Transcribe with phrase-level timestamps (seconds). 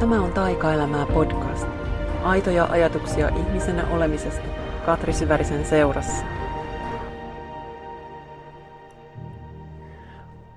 [0.00, 1.66] Tämä on Taikaelämää podcast.
[2.22, 4.42] Aitoja ajatuksia ihmisenä olemisesta
[4.86, 6.24] Katri Syvärisen seurassa.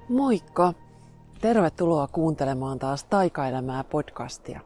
[0.09, 0.73] Moikka!
[1.41, 4.59] Tervetuloa kuuntelemaan taas Taikaelämää podcastia.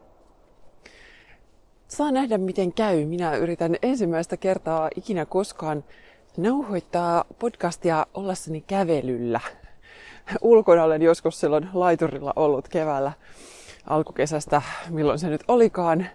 [1.88, 3.04] Saa nähdä miten käy.
[3.04, 5.84] Minä yritän ensimmäistä kertaa ikinä koskaan
[6.36, 9.40] nauhoittaa podcastia ollessani kävelyllä.
[10.40, 13.12] Ulkona olen joskus silloin laiturilla ollut keväällä
[13.88, 16.06] alkukesästä, milloin se nyt olikaan.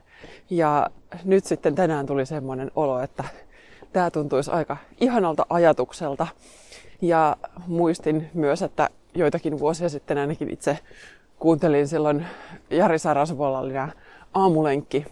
[0.49, 0.89] Ja
[1.23, 3.23] nyt sitten tänään tuli semmoinen olo, että
[3.93, 6.27] tämä tuntuisi aika ihanalta ajatukselta.
[7.01, 10.79] Ja muistin myös, että joitakin vuosia sitten ainakin itse
[11.39, 12.25] kuuntelin silloin
[12.69, 13.89] Jari Sarasvolalla nämä
[14.33, 15.05] aamulenkki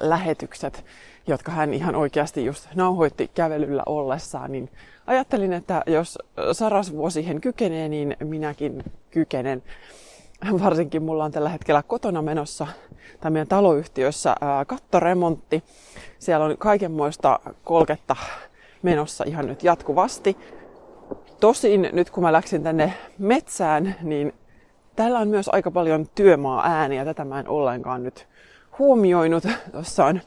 [0.00, 0.84] lähetykset,
[1.26, 4.70] jotka hän ihan oikeasti just nauhoitti kävelyllä ollessaan, niin
[5.06, 6.18] ajattelin, että jos
[6.52, 9.62] Sarasvuo siihen kykenee, niin minäkin kykenen.
[10.64, 12.66] Varsinkin mulla on tällä hetkellä kotona menossa
[13.20, 14.34] tai meidän taloyhtiössä
[14.66, 15.64] kattoremontti.
[16.18, 18.16] Siellä on kaikenmoista kolketta
[18.82, 20.36] menossa ihan nyt jatkuvasti.
[21.40, 24.32] Tosin nyt kun mä läksin tänne metsään, niin
[24.96, 27.04] täällä on myös aika paljon työmaa ääniä.
[27.04, 28.28] Tätä mä en ollenkaan nyt
[28.78, 29.44] huomioinut.
[29.72, 30.20] Tuossa on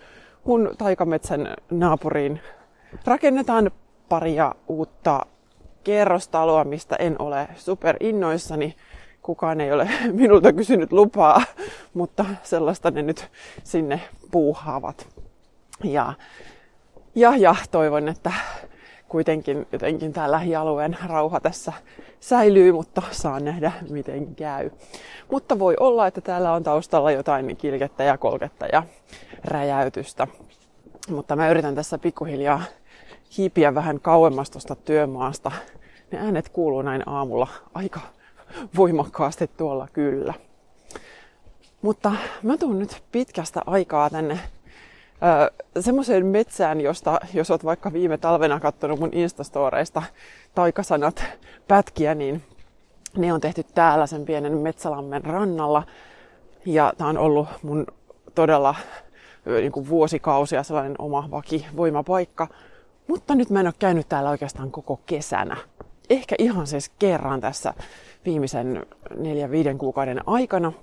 [0.43, 2.39] mun taikametsän naapuriin
[3.05, 3.71] rakennetaan
[4.09, 5.25] paria uutta
[5.83, 8.75] kerrostaloa, mistä en ole super innoissani.
[9.21, 11.41] Kukaan ei ole minulta kysynyt lupaa,
[11.93, 13.31] mutta sellaista ne nyt
[13.63, 15.07] sinne puuhaavat.
[15.83, 16.13] Ja,
[17.15, 18.31] ja, ja toivon, että
[19.07, 21.73] kuitenkin jotenkin tämä lähialueen rauha tässä
[22.19, 24.69] säilyy, mutta saa nähdä miten käy.
[25.31, 28.83] Mutta voi olla, että täällä on taustalla jotain kilkettä ja kolketta ja
[29.43, 30.27] räjäytystä.
[31.09, 32.61] Mutta mä yritän tässä pikkuhiljaa
[33.37, 35.51] hiipiä vähän kauemmas tuosta työmaasta.
[36.11, 37.99] Ne äänet kuuluu näin aamulla aika
[38.77, 40.33] voimakkaasti tuolla kyllä.
[41.81, 42.11] Mutta
[42.43, 44.39] mä tuun nyt pitkästä aikaa tänne
[45.79, 50.03] semmoiseen metsään, josta jos oot vaikka viime talvena katsonut mun Instastoreista
[50.55, 51.23] taikasanat
[51.67, 52.43] pätkiä, niin
[53.17, 55.83] ne on tehty täällä sen pienen metsälammen rannalla.
[56.65, 57.85] Ja tää on ollut mun
[58.35, 58.75] todella
[59.45, 62.47] niin kuin vuosikausia sellainen oma vaki voimapaikka.
[63.07, 65.57] Mutta nyt mä en ole käynyt täällä oikeastaan koko kesänä.
[66.09, 67.73] Ehkä ihan siis kerran tässä
[68.25, 68.85] viimeisen
[69.17, 70.73] neljän viiden kuukauden aikana,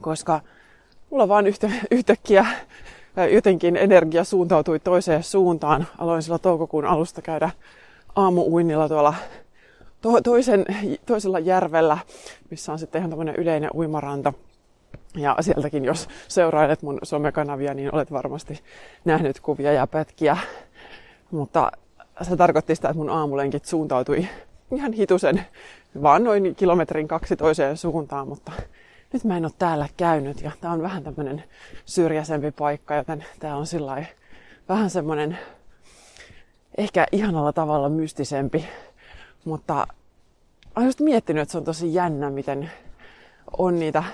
[0.00, 0.40] koska
[1.10, 2.46] mulla vaan yhtä, yhtäkkiä
[3.32, 5.86] jotenkin energia suuntautui toiseen suuntaan.
[5.98, 7.50] Aloin sillä toukokuun alusta käydä
[8.16, 9.14] aamuuinnilla tuolla
[10.00, 10.66] to- toisen,
[11.06, 11.98] toisella järvellä,
[12.50, 14.32] missä on sitten ihan tämmöinen yleinen uimaranta.
[15.16, 18.60] Ja sieltäkin, jos seurailet mun somekanavia, niin olet varmasti
[19.04, 20.36] nähnyt kuvia ja pätkiä.
[21.30, 21.72] Mutta
[22.22, 24.28] se tarkoitti sitä, että mun aamulenkit suuntautui
[24.76, 25.44] ihan hitusen,
[26.02, 28.52] vaan noin kilometrin kaksi toiseen suuntaan, mutta
[29.12, 31.44] nyt mä en ole täällä käynyt ja tää on vähän tämmönen
[31.86, 34.04] syrjäisempi paikka, joten tää on sillä
[34.68, 35.38] vähän semmonen
[36.78, 38.68] ehkä ihanalla tavalla mystisempi,
[39.44, 39.86] mutta
[40.76, 42.70] olen just miettinyt, että se on tosi jännä, miten
[43.56, 44.04] on niitä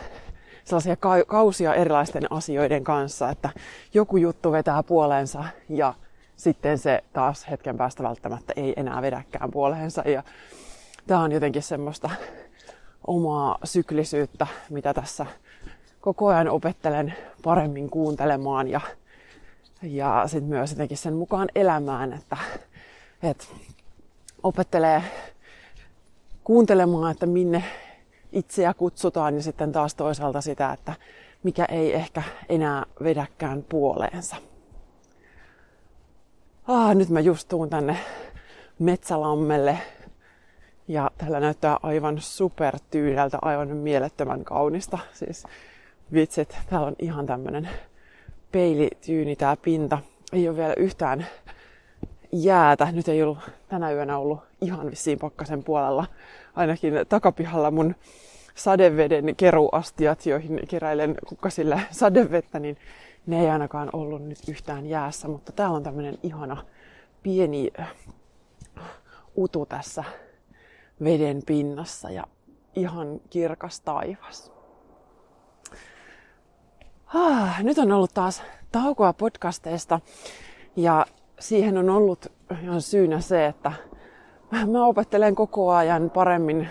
[0.64, 0.96] sellaisia
[1.26, 3.50] kausia erilaisten asioiden kanssa, että
[3.94, 5.94] joku juttu vetää puoleensa ja
[6.38, 10.02] sitten se taas hetken päästä välttämättä ei enää vedäkään puoleensa.
[10.06, 10.22] Ja
[11.06, 12.10] tämä on jotenkin semmoista
[13.06, 15.26] omaa syklisyyttä, mitä tässä
[16.00, 18.80] koko ajan opettelen paremmin kuuntelemaan ja,
[19.82, 22.36] ja sitten myös jotenkin sen mukaan elämään, että,
[23.22, 23.44] että
[24.42, 25.02] opettelee
[26.44, 27.64] kuuntelemaan, että minne
[28.32, 30.92] itseä kutsutaan ja sitten taas toisaalta sitä, että
[31.42, 34.36] mikä ei ehkä enää vedäkään puoleensa.
[36.70, 37.96] Ah, nyt mä just tuun tänne
[38.78, 39.78] Metsälammelle
[40.88, 44.98] ja täällä näyttää aivan super tyyneltä, aivan mielettömän kaunista.
[45.12, 45.44] Siis
[46.12, 47.68] vitsit, täällä on ihan tämmönen
[48.52, 49.98] peilityyni tää pinta.
[50.32, 51.26] Ei ole vielä yhtään
[52.32, 52.92] jäätä.
[52.92, 56.06] Nyt ei ollut tänä yönä ollut ihan vissiin pakkasen puolella.
[56.56, 57.94] Ainakin takapihalla mun
[58.58, 62.76] sadeveden keruastiat, joihin keräilen kukkasille sadevettä, niin
[63.26, 65.28] ne ei ainakaan ollut nyt yhtään jäässä.
[65.28, 66.56] Mutta täällä on tämmönen ihana
[67.22, 67.72] pieni
[69.36, 70.04] utu tässä
[71.04, 72.24] veden pinnassa ja
[72.76, 74.52] ihan kirkas taivas.
[77.14, 80.00] Ah, nyt on ollut taas taukoa podcasteista
[80.76, 81.06] ja
[81.38, 82.26] siihen on ollut
[82.62, 83.72] ihan syynä se, että
[84.66, 86.68] mä opettelen koko ajan paremmin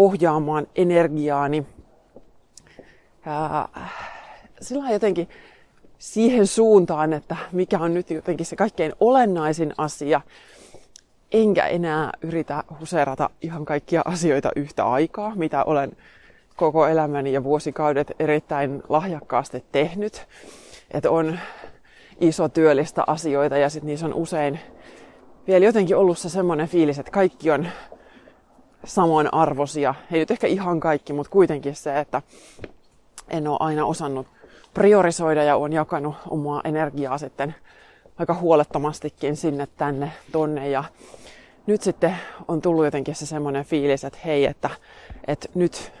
[0.00, 1.66] ohjaamaan energiaani.
[4.60, 5.28] Sillä jotenkin
[5.98, 10.20] siihen suuntaan, että mikä on nyt jotenkin se kaikkein olennaisin asia,
[11.32, 15.92] enkä enää yritä huseerata ihan kaikkia asioita yhtä aikaa, mitä olen
[16.56, 20.26] koko elämäni ja vuosikaudet erittäin lahjakkaasti tehnyt.
[20.90, 21.38] Että on
[22.20, 24.60] iso työllistä asioita ja sitten niissä on usein
[25.46, 27.68] vielä jotenkin ollut se semmoinen fiilis, että kaikki on
[28.84, 29.94] samanarvoisia.
[30.12, 32.22] Ei nyt ehkä ihan kaikki, mutta kuitenkin se, että
[33.28, 34.26] en ole aina osannut
[34.74, 37.54] priorisoida ja on jakanut omaa energiaa sitten
[38.18, 40.68] aika huolettomastikin sinne, tänne, tonne.
[40.68, 40.84] Ja
[41.66, 42.16] nyt sitten
[42.48, 44.70] on tullut jotenkin se semmoinen fiilis, että hei, että,
[45.26, 45.92] että nyt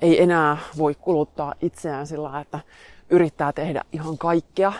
[0.00, 2.60] ei enää voi kuluttaa itseään sillä että
[3.10, 4.72] yrittää tehdä ihan kaikkea,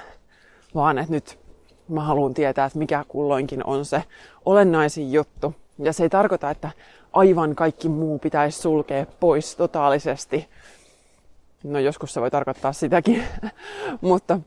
[0.74, 1.38] vaan että nyt
[1.88, 4.04] mä haluan tietää, että mikä kulloinkin on se
[4.44, 5.54] olennaisin juttu.
[5.78, 6.70] Ja se ei tarkoita, että
[7.14, 10.48] aivan kaikki muu pitäisi sulkea pois totaalisesti.
[11.64, 13.24] No joskus se voi tarkoittaa sitäkin,
[14.00, 14.40] mutta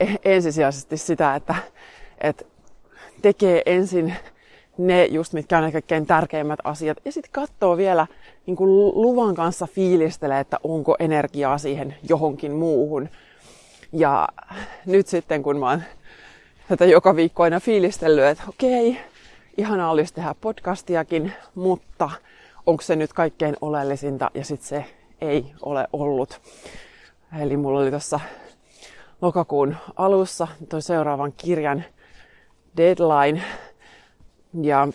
[0.00, 1.54] e- ensisijaisesti sitä, että,
[2.20, 2.44] että
[3.22, 4.14] tekee ensin
[4.78, 6.98] ne just, mitkä on ne kaikkein tärkeimmät asiat.
[7.04, 8.06] Ja sitten katsoo vielä
[8.46, 13.08] niin kuin luvan kanssa fiilistelee, että onko energiaa siihen johonkin muuhun.
[13.92, 14.28] Ja
[14.86, 15.82] nyt sitten, kun mä oon
[16.68, 18.98] tätä joka viikko aina fiilistellyt, että okei,
[19.56, 22.10] ihanaa olisi tehdä podcastiakin, mutta
[22.66, 24.84] onko se nyt kaikkein oleellisinta ja sitten se
[25.20, 26.40] ei ole ollut.
[27.40, 28.20] Eli mulla oli tuossa
[29.22, 31.84] lokakuun alussa toi seuraavan kirjan
[32.76, 33.42] deadline
[34.62, 34.88] ja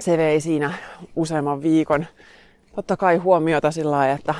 [0.00, 0.74] se vei siinä
[1.16, 2.06] useamman viikon.
[2.74, 4.34] Totta kai huomiota sillä lailla, että,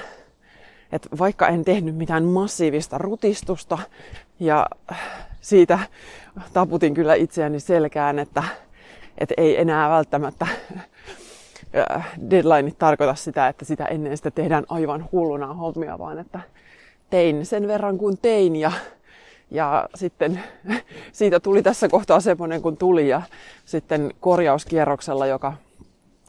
[0.92, 3.78] että vaikka en tehnyt mitään massiivista rutistusta
[4.40, 4.66] ja
[5.40, 5.78] siitä
[6.52, 8.42] taputin kyllä itseäni selkään, että,
[9.18, 10.46] että ei enää välttämättä
[12.30, 16.40] deadline tarkoita sitä, että sitä ennen sitä tehdään aivan hulluna hommia, vaan että
[17.10, 18.72] tein sen verran kuin tein ja,
[19.50, 20.42] ja sitten
[21.12, 23.22] siitä tuli tässä kohtaa semmoinen kuin tuli ja
[23.64, 25.52] sitten korjauskierroksella, joka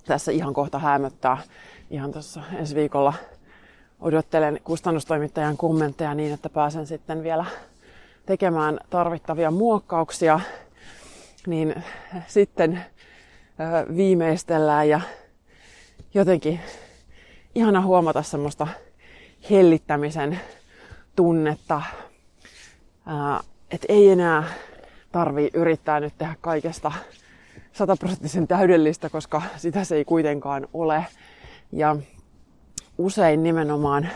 [0.06, 1.38] tässä ihan kohta hämöttää.
[1.90, 3.14] Ihan tuossa ensi viikolla
[4.00, 7.46] odottelen kustannustoimittajan kommentteja niin, että pääsen sitten vielä
[8.26, 10.40] tekemään tarvittavia muokkauksia,
[11.48, 11.84] niin
[12.28, 12.86] sitten
[13.96, 15.02] viimeistellään ja
[16.14, 16.60] jotenkin
[17.56, 18.68] ihana huomata semmoista
[19.50, 20.40] hellittämisen
[21.16, 21.82] tunnetta,
[23.72, 24.44] että ei enää
[25.12, 26.92] tarvi yrittää nyt tehdä kaikesta
[27.74, 31.06] sataprosenttisen täydellistä, koska sitä se ei kuitenkaan ole.
[31.72, 31.96] Ja
[32.98, 34.10] usein nimenomaan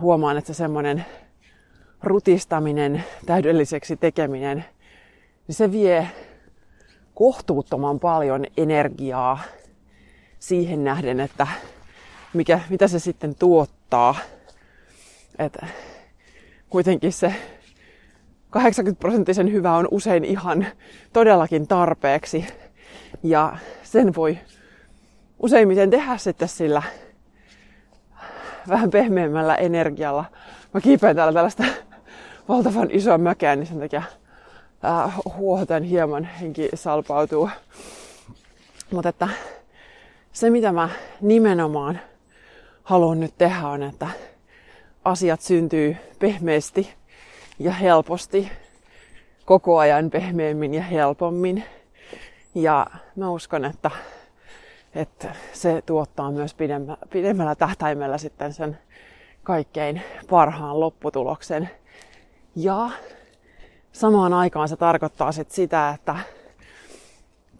[0.00, 1.04] huomaan, että se semmoinen
[2.02, 4.64] rutistaminen, täydelliseksi tekeminen,
[5.48, 6.08] niin se vie
[7.14, 9.38] kohtuuttoman paljon energiaa
[10.38, 11.46] siihen nähden, että
[12.34, 14.14] mikä, mitä se sitten tuottaa.
[15.38, 15.66] Että
[16.70, 17.34] kuitenkin se
[18.50, 20.66] 80 prosenttisen hyvä on usein ihan
[21.12, 22.46] todellakin tarpeeksi.
[23.22, 24.38] Ja sen voi
[25.38, 26.82] useimmiten tehdä sitten sillä
[28.68, 30.24] vähän pehmeämmällä energialla.
[30.74, 31.64] Mä kiipeen täällä tällaista
[32.48, 34.02] valtavan isoa mökeä, niin sen takia
[34.86, 37.50] äh, huohotan hieman, henki salpautuu.
[38.90, 39.28] Mutta että
[40.32, 40.88] se, mitä mä
[41.20, 42.00] nimenomaan
[42.82, 44.08] haluan nyt tehdä, on, että
[45.04, 46.94] asiat syntyy pehmeästi
[47.58, 48.52] ja helposti,
[49.44, 51.64] koko ajan pehmeämmin ja helpommin.
[52.54, 52.86] Ja
[53.16, 53.90] mä uskon, että,
[54.94, 58.78] että se tuottaa myös pidemmä, pidemmällä tähtäimellä sitten sen
[59.42, 61.70] kaikkein parhaan lopputuloksen.
[62.56, 62.90] Ja
[63.96, 66.16] samaan aikaan se tarkoittaa sit sitä, että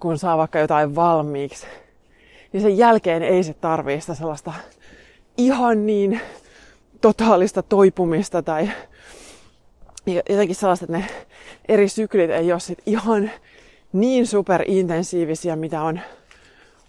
[0.01, 1.67] kun saa vaikka jotain valmiiksi,
[2.53, 4.53] niin sen jälkeen ei se tarvii sitä sellaista
[5.39, 6.21] ihan niin
[7.01, 8.71] totaalista toipumista tai
[10.07, 11.05] jotenkin sellaista, että ne
[11.69, 13.31] eri syklit ei ole sit ihan
[13.93, 16.01] niin superintensiivisiä, mitä on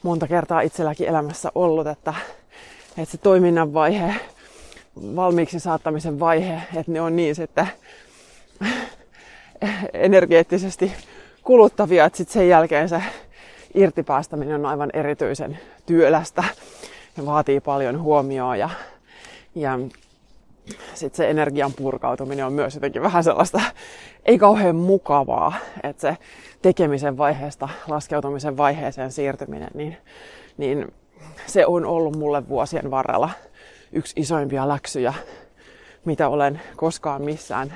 [0.03, 2.13] monta kertaa itselläkin elämässä ollut, että,
[2.97, 4.15] että se toiminnan vaihe,
[5.15, 7.67] valmiiksi saattamisen vaihe, että ne on niin sitten
[9.93, 10.91] energeettisesti
[11.43, 13.03] kuluttavia, että sitten sen jälkeen se
[13.73, 16.43] irtipäästäminen on aivan erityisen työlästä
[17.17, 18.69] ja vaatii paljon huomioon ja,
[19.55, 19.79] ja
[20.93, 23.61] sitten se energian purkautuminen on myös jotenkin vähän sellaista
[24.25, 26.17] ei kauhean mukavaa, että se
[26.61, 29.97] tekemisen vaiheesta laskeutumisen vaiheeseen siirtyminen, niin,
[30.57, 30.93] niin
[31.45, 33.29] se on ollut mulle vuosien varrella
[33.91, 35.13] yksi isoimpia läksyjä,
[36.05, 37.73] mitä olen koskaan missään,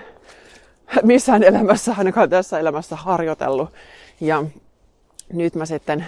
[1.03, 3.69] missään elämässä, ainakaan tässä elämässä harjoitellut.
[4.21, 4.43] Ja
[5.33, 6.05] nyt mä sitten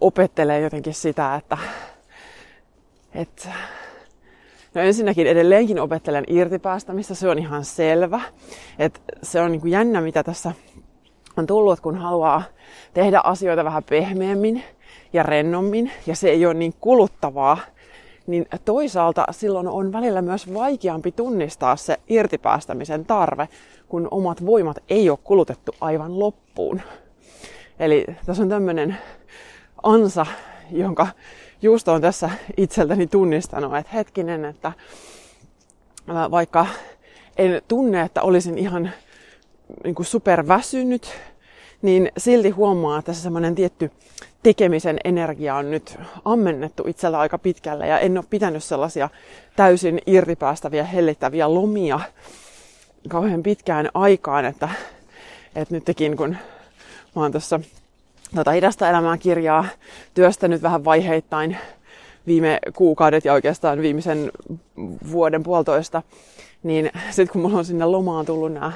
[0.00, 1.58] opettelen jotenkin sitä, että,
[3.14, 3.48] että
[4.74, 8.20] No ensinnäkin edelleenkin opettelen irtipäästämistä, se on ihan selvä.
[8.78, 10.52] että se on niin kuin jännä, mitä tässä
[11.36, 12.42] on tullut, kun haluaa
[12.94, 14.64] tehdä asioita vähän pehmeämmin
[15.12, 17.58] ja rennommin, ja se ei ole niin kuluttavaa,
[18.26, 23.48] niin toisaalta silloin on välillä myös vaikeampi tunnistaa se irtipäästämisen tarve,
[23.88, 26.80] kun omat voimat ei ole kulutettu aivan loppuun.
[27.78, 28.96] Eli tässä on tämmöinen
[29.82, 30.26] ansa,
[30.70, 31.06] jonka
[31.62, 34.72] just on tässä itseltäni tunnistanut, että hetkinen, että
[36.30, 36.66] vaikka
[37.36, 38.90] en tunne, että olisin ihan
[39.84, 41.14] niin kuin superväsynyt,
[41.82, 43.90] niin silti huomaa, että se semmoinen tietty
[44.42, 49.08] tekemisen energia on nyt ammennettu itsellä aika pitkälle ja en ole pitänyt sellaisia
[49.56, 52.00] täysin irtipäästäviä, hellittäviä lomia
[53.08, 54.68] kauhean pitkään aikaan, että,
[55.54, 56.36] että nytkin kun
[57.16, 57.60] mä oon tuossa
[58.34, 59.64] tota Hidasta elämää kirjaa
[60.14, 61.56] työstänyt vähän vaiheittain
[62.26, 64.30] viime kuukaudet ja oikeastaan viimeisen
[65.10, 66.02] vuoden puolitoista,
[66.62, 68.72] niin sitten kun mulla on sinne lomaan tullut nämä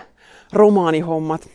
[0.52, 1.48] romaanihommat,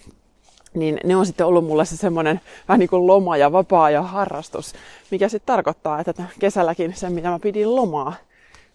[0.73, 4.01] niin ne on sitten ollut mulle se semmoinen vähän niin kuin loma ja vapaa ja
[4.01, 4.73] harrastus,
[5.11, 8.13] mikä sitten tarkoittaa, että kesälläkin sen, mitä mä pidin lomaa,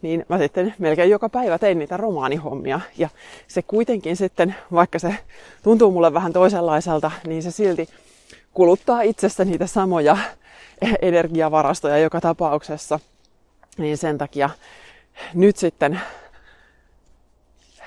[0.03, 2.81] niin mä sitten melkein joka päivä tein niitä romaanihommia.
[2.99, 3.09] Ja
[3.49, 5.15] se kuitenkin sitten, vaikka se
[5.63, 7.89] tuntuu mulle vähän toisenlaiselta, niin se silti
[8.55, 10.17] kuluttaa itsestä niitä samoja
[11.03, 13.01] energiavarastoja joka tapauksessa.
[13.79, 14.51] Niin sen takia
[15.35, 16.01] nyt sitten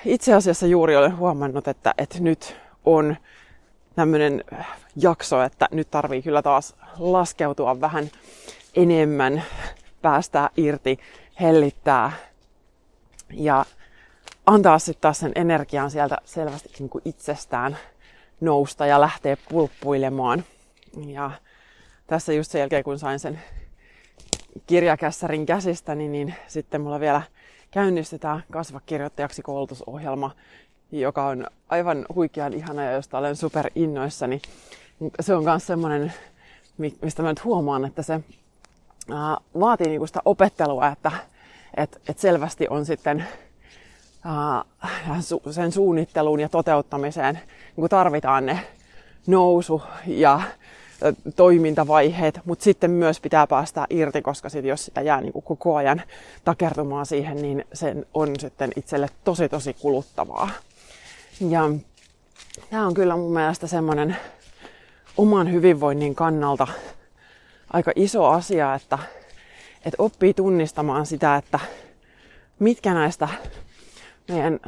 [0.06, 3.16] itse asiassa juuri olen huomannut, että, että nyt on
[4.00, 4.44] tämmöinen
[4.96, 8.12] jakso, että nyt tarvii kyllä taas laskeutua vähän
[8.76, 9.44] enemmän,
[10.02, 11.00] päästää irti,
[11.42, 12.12] hellittää
[13.34, 13.66] ja
[14.46, 17.78] antaa sitten taas sen energian sieltä selvästi niin kuin itsestään
[18.42, 20.44] nousta ja lähteä pulppuilemaan.
[21.08, 21.32] Ja
[22.08, 23.42] tässä just sen jälkeen, kun sain sen
[24.68, 27.22] kirjakässärin käsistäni, niin sitten mulla vielä
[27.72, 30.32] käynnistetään kasvakirjoittajaksi koulutusohjelma,
[30.92, 34.42] joka on aivan huikean ihana ja josta olen super innoissani.
[35.20, 36.14] Se on myös semmoinen,
[36.78, 38.20] mistä mä nyt huomaan, että se
[39.60, 41.12] vaatii niinku sitä opettelua, että
[41.78, 43.26] et, et selvästi on sitten
[45.52, 47.40] sen suunnitteluun ja toteuttamiseen
[47.78, 48.60] niin tarvitaan ne
[49.28, 50.42] nousu ja
[51.36, 56.02] toimintavaiheet, mutta sitten myös pitää päästä irti, koska sit jos sitä jää niin koko ajan
[56.44, 60.50] takertumaan siihen, niin sen on sitten itselle tosi tosi kuluttavaa.
[61.40, 61.70] Ja
[62.70, 64.18] tämä on kyllä mun mielestä semmoinen
[65.18, 66.68] oman hyvinvoinnin kannalta
[67.74, 69.00] aika iso asia, että,
[69.78, 71.60] että oppii tunnistamaan sitä, että
[72.60, 73.28] mitkä näistä
[74.28, 74.60] meidän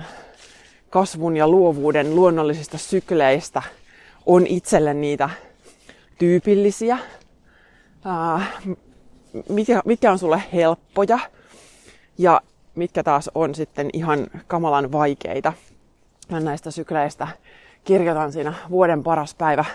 [0.89, 3.61] kasvun ja luovuuden luonnollisista sykleistä
[4.25, 5.29] on itselle niitä
[6.19, 6.97] tyypillisiä,
[9.49, 11.19] mitkä, mitkä on sulle helppoja
[12.17, 12.41] ja
[12.75, 15.53] mitkä taas on sitten ihan kamalan vaikeita.
[16.31, 17.27] Mä näistä sykleistä
[17.83, 19.65] kirjoitan siinä vuoden paras päivä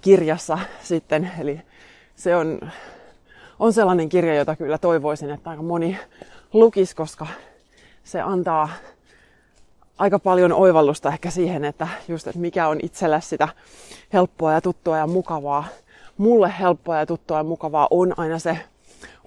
[0.00, 1.60] kirjassa sitten, eli
[2.14, 2.60] se on,
[3.58, 5.98] on sellainen kirja, jota kyllä toivoisin, että aika moni
[6.52, 7.26] lukisi, koska
[8.04, 8.68] se antaa
[9.98, 13.48] aika paljon oivallusta ehkä siihen, että just, että mikä on itselle sitä
[14.12, 15.64] helppoa ja tuttua ja mukavaa.
[16.18, 18.58] Mulle helppoa ja tuttua ja mukavaa on aina se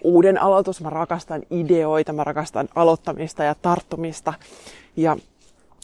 [0.03, 0.81] uuden aloitus.
[0.81, 4.33] Mä rakastan ideoita, mä rakastan aloittamista ja tarttumista.
[4.95, 5.17] Ja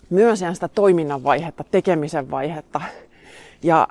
[0.09, 2.81] myös sitä toiminnan vaihetta, tekemisen vaihetta.
[3.63, 3.87] Ja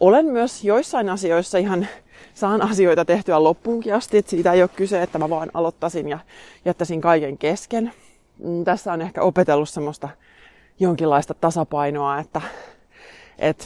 [0.00, 1.88] olen myös joissain asioissa ihan
[2.34, 6.18] saan asioita tehtyä loppuunkin asti, että siitä ei ole kyse, että mä vaan aloittaisin ja
[6.64, 7.92] jättäisin kaiken kesken.
[8.38, 10.08] Mm, tässä on ehkä opetellut semmoista
[10.80, 12.40] jonkinlaista tasapainoa, että,
[13.38, 13.64] että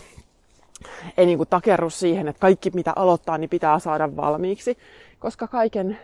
[1.16, 4.78] ei niin kuin takerru siihen, että kaikki mitä aloittaa, niin pitää saada valmiiksi,
[5.18, 5.98] koska kaiken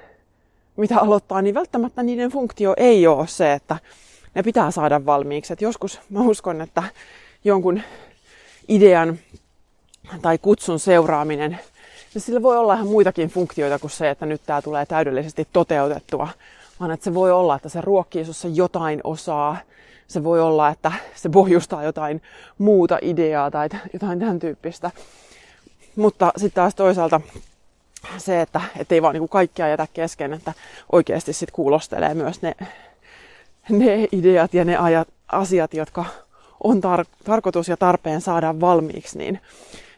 [0.76, 3.76] mitä aloittaa, niin välttämättä niiden funktio ei ole se, että
[4.34, 5.52] ne pitää saada valmiiksi.
[5.52, 6.82] Et joskus mä uskon, että
[7.44, 7.80] jonkun
[8.68, 9.18] idean
[10.22, 11.58] tai kutsun seuraaminen,
[12.14, 16.28] niin sillä voi olla ihan muitakin funktioita kuin se, että nyt tämä tulee täydellisesti toteutettua,
[16.80, 19.56] vaan että se voi olla, että se ruokkii sussa jotain osaa,
[20.08, 22.22] se voi olla, että se pohjustaa jotain
[22.58, 24.90] muuta ideaa tai jotain tämän tyyppistä.
[25.96, 27.20] Mutta sitten taas toisaalta
[28.18, 28.60] se, että
[28.90, 30.52] ei vaan niinku kaikkia jätä kesken, että
[30.92, 32.54] oikeasti sitten kuulostelee myös ne,
[33.68, 36.04] ne ideat ja ne ajat, asiat, jotka
[36.64, 39.40] on tar- tarkoitus ja tarpeen saada valmiiksi, niin,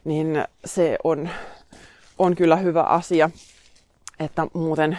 [0.03, 1.29] niin se on,
[2.19, 3.29] on kyllä hyvä asia.
[4.19, 4.97] Että muuten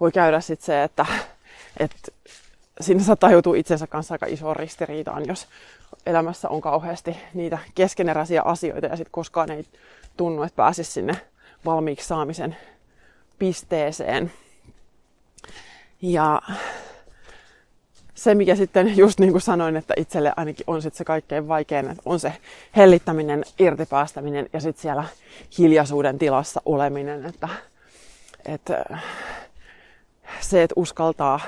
[0.00, 1.06] voi käydä sitten se, että,
[1.76, 2.12] että
[2.80, 5.46] siinä saattaa joutua itsensä kanssa aika isoon ristiriitaan, jos
[6.06, 9.64] elämässä on kauheasti niitä keskeneräisiä asioita ja sitten koskaan ei
[10.16, 11.16] tunnu, että pääsisi sinne
[11.64, 12.56] valmiiksi saamisen
[13.38, 14.32] pisteeseen.
[16.02, 16.42] Ja
[18.16, 21.90] se, mikä sitten just niin kuin sanoin, että itselle ainakin on sitten se kaikkein vaikein,
[21.90, 22.32] että on se
[22.76, 25.04] hellittäminen, irtipäästäminen ja sitten siellä
[25.58, 27.48] hiljaisuuden tilassa oleminen, että,
[28.46, 28.84] että
[30.40, 31.40] se, että uskaltaa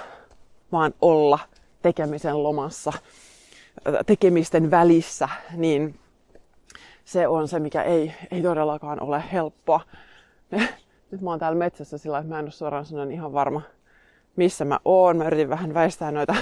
[0.73, 1.39] vaan olla
[1.83, 2.93] tekemisen lomassa,
[4.07, 5.99] tekemisten välissä, niin
[7.05, 9.81] se on se, mikä ei, ei todellakaan ole helppoa.
[11.11, 13.63] Nyt mä oon täällä metsässä sillä, että mä en ole suoraan sanoen ihan varma,
[14.39, 15.17] missä mä oon.
[15.17, 16.35] Mä yritin vähän väistää noita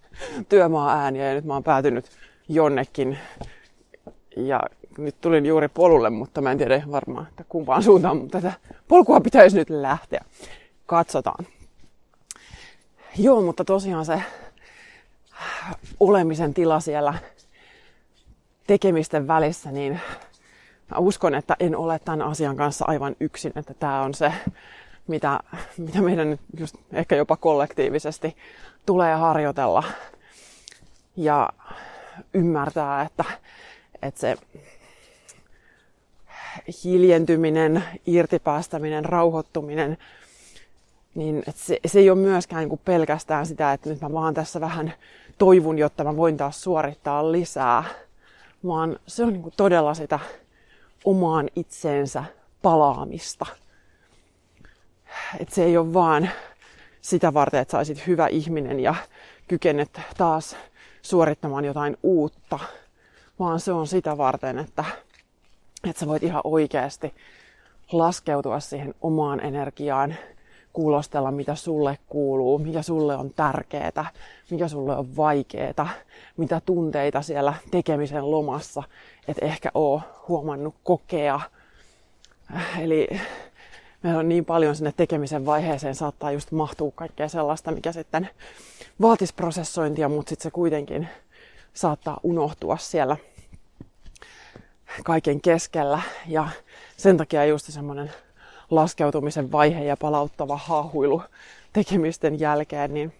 [0.48, 2.04] työmaa-ääniä ja nyt mä oon päätynyt
[2.48, 3.18] jonnekin.
[4.36, 4.60] Ja
[4.98, 8.52] nyt tulin juuri polulle, mutta mä en tiedä varmaan, että kumpaan suuntaan, mutta tätä
[8.88, 10.24] polkua pitäisi nyt lähteä.
[10.86, 11.46] Katsotaan.
[13.18, 14.22] Joo, mutta tosiaan se
[16.00, 17.14] olemisen tila siellä
[18.66, 20.00] tekemisten välissä, niin
[20.90, 24.32] mä uskon, että en ole tämän asian kanssa aivan yksin, että tämä on se,
[25.10, 25.40] mitä,
[25.78, 28.36] mitä meidän nyt just ehkä jopa kollektiivisesti
[28.86, 29.82] tulee harjoitella
[31.16, 31.50] ja
[32.34, 33.24] ymmärtää, että,
[34.02, 34.36] että se
[36.84, 39.98] hiljentyminen, irtipäästäminen, rauhoittuminen,
[41.14, 44.34] niin että se, se ei ole myöskään niin kuin pelkästään sitä, että nyt mä vaan
[44.34, 44.92] tässä vähän
[45.38, 47.84] toivun, jotta mä voin taas suorittaa lisää,
[48.66, 50.18] vaan se on niin kuin todella sitä
[51.04, 52.24] omaan itseensä
[52.62, 53.46] palaamista.
[55.40, 56.30] Että se ei ole vaan
[57.00, 58.94] sitä varten, että saisit hyvä ihminen ja
[59.48, 60.56] kykenet taas
[61.02, 62.58] suorittamaan jotain uutta,
[63.38, 64.84] vaan se on sitä varten, että,
[65.88, 67.14] että sä voit ihan oikeasti
[67.92, 70.14] laskeutua siihen omaan energiaan,
[70.72, 74.06] kuulostella, mitä sulle kuuluu, mikä sulle on tärkeää,
[74.50, 75.88] mikä sulle on vaikeaa,
[76.36, 78.82] mitä tunteita siellä tekemisen lomassa
[79.28, 81.40] et ehkä oo huomannut kokea.
[82.80, 83.08] Eli
[84.02, 88.28] meillä on niin paljon sinne tekemisen vaiheeseen saattaa just mahtua kaikkea sellaista, mikä sitten
[89.00, 91.08] vaatisi prosessointia, mutta sitten se kuitenkin
[91.74, 93.16] saattaa unohtua siellä
[95.04, 96.02] kaiken keskellä.
[96.26, 96.48] Ja
[96.96, 98.12] sen takia just semmoinen
[98.70, 101.22] laskeutumisen vaihe ja palauttava haahuilu
[101.72, 103.12] tekemisten jälkeen, niin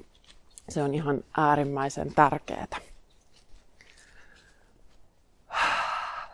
[0.68, 2.66] se on ihan äärimmäisen tärkeää.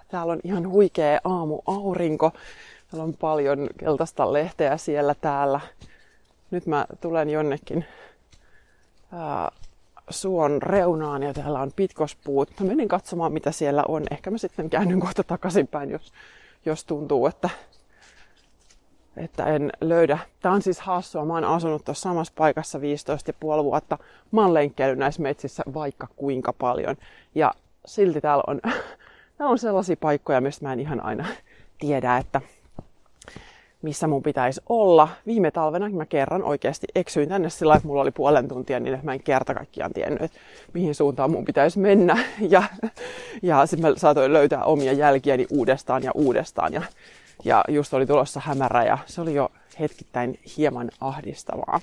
[0.08, 2.32] Täällä on ihan huikea aamu aurinko.
[2.96, 5.60] Täällä on paljon keltaista lehteä siellä täällä.
[6.50, 7.84] Nyt mä tulen jonnekin
[9.12, 9.50] ää,
[10.10, 12.50] suon reunaan ja täällä on pitkospuut.
[12.60, 14.02] Mä menin katsomaan mitä siellä on.
[14.10, 16.12] Ehkä mä sitten käännyn kohta takaisinpäin, jos,
[16.66, 17.50] jos tuntuu, että
[19.16, 20.18] että en löydä.
[20.40, 21.24] Tämä on siis hassua.
[21.24, 22.84] Mä oon asunut tuossa samassa paikassa 15,5
[23.44, 23.98] vuotta.
[24.30, 26.96] Mä oon lenkkeillyt näissä metsissä vaikka kuinka paljon.
[27.34, 27.52] Ja
[27.86, 28.60] silti täällä on,
[29.38, 31.26] täällä on sellaisia paikkoja, mistä mä en ihan aina
[31.78, 32.40] tiedä, että
[33.86, 35.08] missä mun pitäisi olla.
[35.26, 39.12] Viime talvena mä kerran oikeasti eksyin tänne sillä että mulla oli puolen tuntia niin, mä
[39.12, 40.38] en kerta kaikkiaan tiennyt, että
[40.72, 42.18] mihin suuntaan mun pitäisi mennä.
[42.48, 42.62] Ja,
[43.42, 46.72] ja sitten mä saatoin löytää omia jälkiäni uudestaan ja uudestaan.
[46.72, 46.82] Ja
[47.44, 51.80] ja just oli tulossa hämärä ja se oli jo hetkittäin hieman ahdistavaa.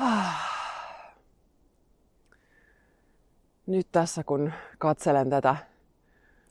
[3.66, 5.56] Nyt tässä kun katselen tätä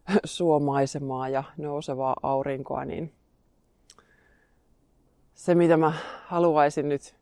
[0.25, 3.13] suomaisemaa ja nousevaa aurinkoa, niin
[5.35, 5.93] se mitä mä
[6.25, 7.15] haluaisin nyt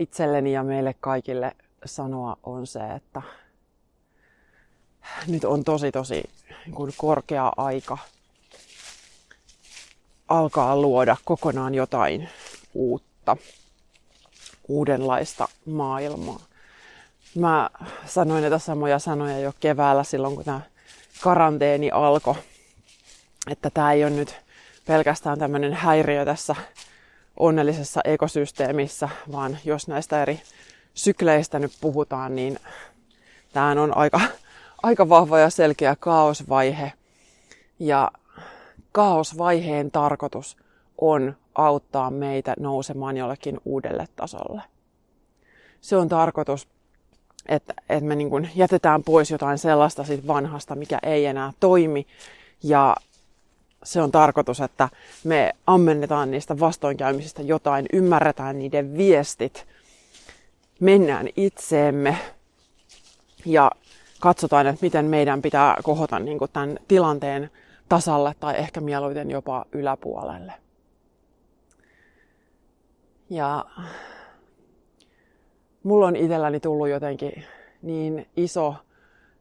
[0.00, 3.22] itselleni ja meille kaikille sanoa on se, että
[5.26, 6.22] nyt on tosi tosi
[6.66, 7.98] niin korkea aika
[10.28, 12.28] alkaa luoda kokonaan jotain
[12.74, 13.36] uutta,
[14.68, 16.40] uudenlaista maailmaa.
[17.34, 17.70] Mä
[18.06, 20.60] sanoin näitä samoja sanoja jo keväällä silloin, kun tämä
[21.20, 22.34] karanteeni alkoi,
[23.50, 24.40] että tämä ei ole nyt
[24.86, 26.56] pelkästään tämmöinen häiriö tässä
[27.36, 30.40] onnellisessa ekosysteemissä, vaan jos näistä eri
[30.94, 32.58] sykleistä nyt puhutaan, niin
[33.52, 34.20] tämä on aika
[34.82, 36.92] aika vahva ja selkeä kaosvaihe.
[37.78, 38.10] Ja
[38.92, 40.56] kaosvaiheen tarkoitus
[40.98, 44.62] on auttaa meitä nousemaan jollekin uudelle tasolle.
[45.80, 46.68] Se on tarkoitus,
[47.50, 52.06] että, että me niin kuin jätetään pois jotain sellaista siitä vanhasta, mikä ei enää toimi.
[52.62, 52.96] Ja
[53.84, 54.88] se on tarkoitus, että
[55.24, 59.66] me ammennetaan niistä vastoinkäymisistä jotain, ymmärretään niiden viestit,
[60.80, 62.18] mennään itseemme
[63.44, 63.70] ja
[64.20, 67.50] katsotaan, että miten meidän pitää kohota niin kuin tämän tilanteen
[67.88, 70.52] tasalle tai ehkä mieluiten jopa yläpuolelle.
[73.30, 73.64] Ja
[75.82, 77.44] mulla on itselläni tullut jotenkin
[77.82, 78.74] niin iso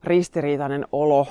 [0.04, 1.28] ristiriitainen olo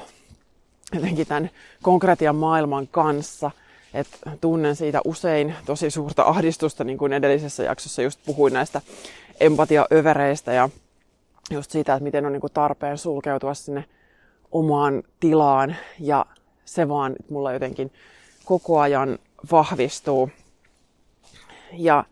[0.95, 1.51] jotenkin tämän
[1.83, 3.51] konkretian maailman kanssa,
[3.95, 8.81] että tunnen siitä usein tosi suurta ahdistusta, niin kuin edellisessä jaksossa just puhuin näistä
[9.41, 10.69] empatiaövereistä ja
[11.51, 13.85] just siitä, että miten on niin kuin tarpeen sulkeutua sinne
[14.53, 16.27] omaan tilaan ja
[16.65, 17.93] se vaan mulla jotenkin
[18.45, 19.19] koko ajan
[19.53, 20.31] vahvistuu.
[21.73, 22.05] Ja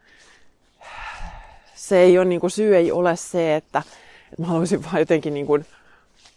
[1.76, 3.82] se ei ole, niin kuin, syy ei ole se, että,
[4.32, 5.66] että mä haluaisin vaan jotenkin niin kuin,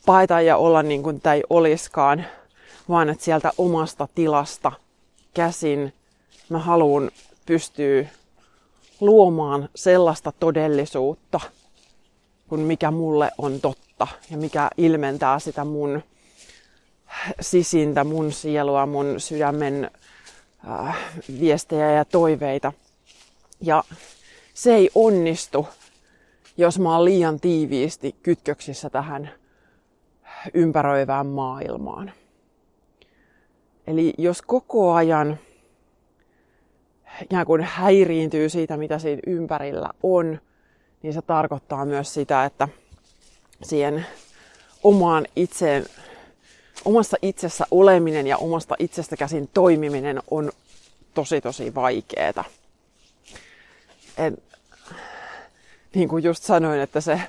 [0.05, 2.25] paeta ja olla niin kuin ei oliskaan,
[2.89, 4.71] vaan että sieltä omasta tilasta
[5.33, 5.93] käsin
[6.49, 7.11] mä haluan
[7.45, 8.05] pystyä
[8.99, 11.39] luomaan sellaista todellisuutta,
[12.47, 16.03] kun mikä mulle on totta ja mikä ilmentää sitä mun
[17.41, 19.91] sisintä, mun sielua, mun sydämen
[20.69, 20.97] äh,
[21.39, 22.73] viestejä ja toiveita.
[23.61, 23.83] Ja
[24.59, 25.67] se ei onnistu,
[26.57, 29.29] jos mä oon liian tiiviisti kytköksissä tähän
[30.53, 32.11] ympäröivään maailmaan.
[33.87, 35.37] Eli jos koko ajan
[37.23, 40.41] ikään kuin häiriintyy siitä, mitä siinä ympärillä on,
[41.01, 42.67] niin se tarkoittaa myös sitä, että
[43.63, 44.05] siihen
[44.83, 45.85] omaan itseen,
[46.85, 50.51] omassa itsessä oleminen ja omasta itsestä käsin toimiminen on
[51.13, 52.43] tosi tosi vaikeeta.
[54.19, 54.43] Et,
[55.95, 57.21] niin kuin just sanoin, että se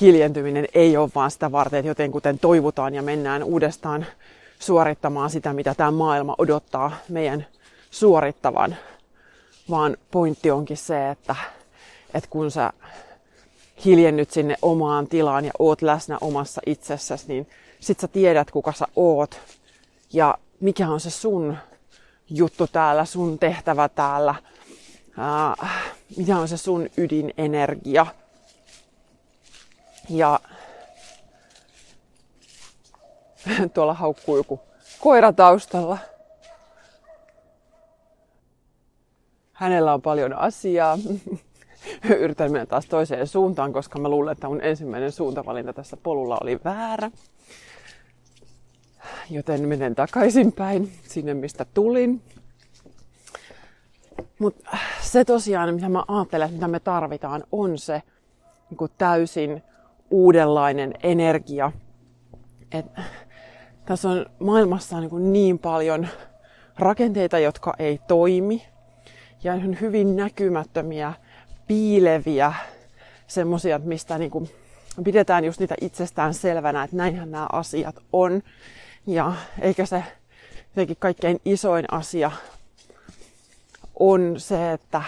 [0.00, 4.06] hiljentyminen ei ole vaan sitä varten, että joten kuten toivutaan ja mennään uudestaan
[4.58, 7.46] suorittamaan sitä, mitä tämä maailma odottaa meidän
[7.90, 8.76] suorittavan,
[9.70, 11.36] vaan pointti onkin se, että,
[12.14, 12.72] että kun sä
[13.84, 17.46] hiljennyt sinne omaan tilaan ja oot läsnä omassa itsessäsi, niin
[17.80, 19.40] sit sä tiedät, kuka sä oot
[20.12, 21.56] ja mikä on se sun
[22.30, 24.34] juttu täällä, sun tehtävä täällä,
[25.18, 25.54] ää,
[26.16, 28.06] mikä on se sun ydinenergia.
[30.08, 30.40] Ja
[33.74, 34.60] tuolla haukkuu joku
[35.00, 35.98] koira taustalla.
[39.52, 40.98] Hänellä on paljon asiaa.
[42.18, 46.60] Yritän mennä taas toiseen suuntaan, koska mä luulen, että mun ensimmäinen suuntavalinta tässä polulla oli
[46.64, 47.10] väärä.
[49.30, 52.22] Joten menen takaisinpäin sinne, mistä tulin.
[54.38, 58.02] Mutta se tosiaan, mitä mä ajattelen, että mitä me tarvitaan, on se
[58.70, 59.62] niin kuin täysin
[60.10, 61.72] uudenlainen energia.
[62.72, 62.86] Et,
[63.86, 66.08] tässä on maailmassa niin, niin paljon
[66.78, 68.66] rakenteita, jotka ei toimi.
[69.44, 71.12] Ja on hyvin näkymättömiä,
[71.66, 72.54] piileviä,
[73.26, 74.50] semmoisia, mistä niin kuin
[75.04, 78.42] pidetään just niitä itsestään selvänä, että näinhän nämä asiat on.
[79.06, 80.04] Ja eikä se
[80.68, 82.30] jotenkin kaikkein isoin asia
[83.98, 85.02] on se, että,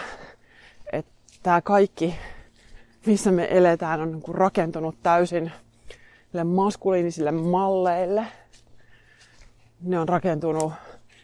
[0.93, 2.17] että tämä kaikki,
[3.07, 5.53] missä me eletään, on niin rakentunut täysin
[6.45, 8.27] maskuliinisille malleille.
[9.83, 10.73] Ne on rakentunut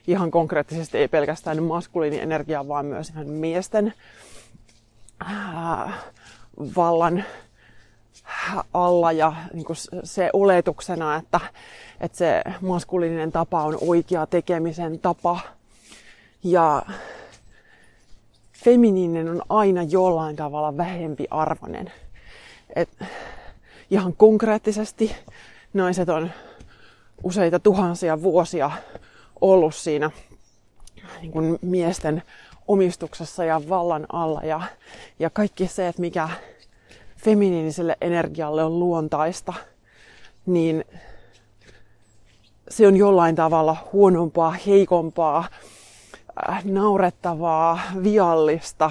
[0.06, 3.94] ihan konkreettisesti, ei pelkästään maskuliinienergiaa, vaan myös ihan miesten
[6.76, 7.24] vallan
[8.74, 11.40] alla ja niin kuin se oletuksena, että,
[12.00, 15.40] että se maskuliininen tapa on oikea tekemisen tapa.
[16.44, 16.82] Ja
[18.64, 21.92] feminiininen on aina jollain tavalla vähempi arvoinen.
[22.76, 22.88] Et
[23.90, 25.16] ihan konkreettisesti
[25.74, 26.30] naiset on
[27.22, 28.70] useita tuhansia vuosia
[29.40, 30.10] ollut siinä
[31.20, 32.22] niin kuin miesten
[32.68, 34.40] omistuksessa ja vallan alla.
[34.40, 34.60] Ja,
[35.18, 36.28] ja kaikki se, että mikä
[37.16, 39.52] feminiiniselle energialle on luontaista,
[40.46, 40.84] niin
[42.68, 45.44] se on jollain tavalla huonompaa, heikompaa,
[46.64, 48.90] naurettavaa, viallista.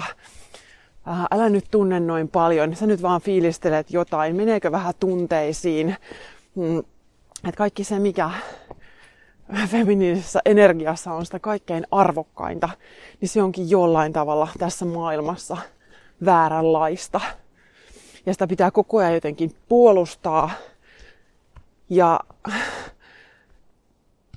[1.08, 5.96] Äh, älä nyt tunne noin paljon, sä nyt vaan fiilistelet jotain, meneekö vähän tunteisiin.
[6.54, 6.78] Mm,
[7.44, 8.30] että kaikki se, mikä
[9.66, 12.68] feminiinisessä energiassa on sitä kaikkein arvokkainta,
[13.20, 15.56] niin se onkin jollain tavalla tässä maailmassa
[16.24, 17.20] vääränlaista.
[18.26, 20.50] Ja sitä pitää koko ajan jotenkin puolustaa.
[21.90, 22.20] Ja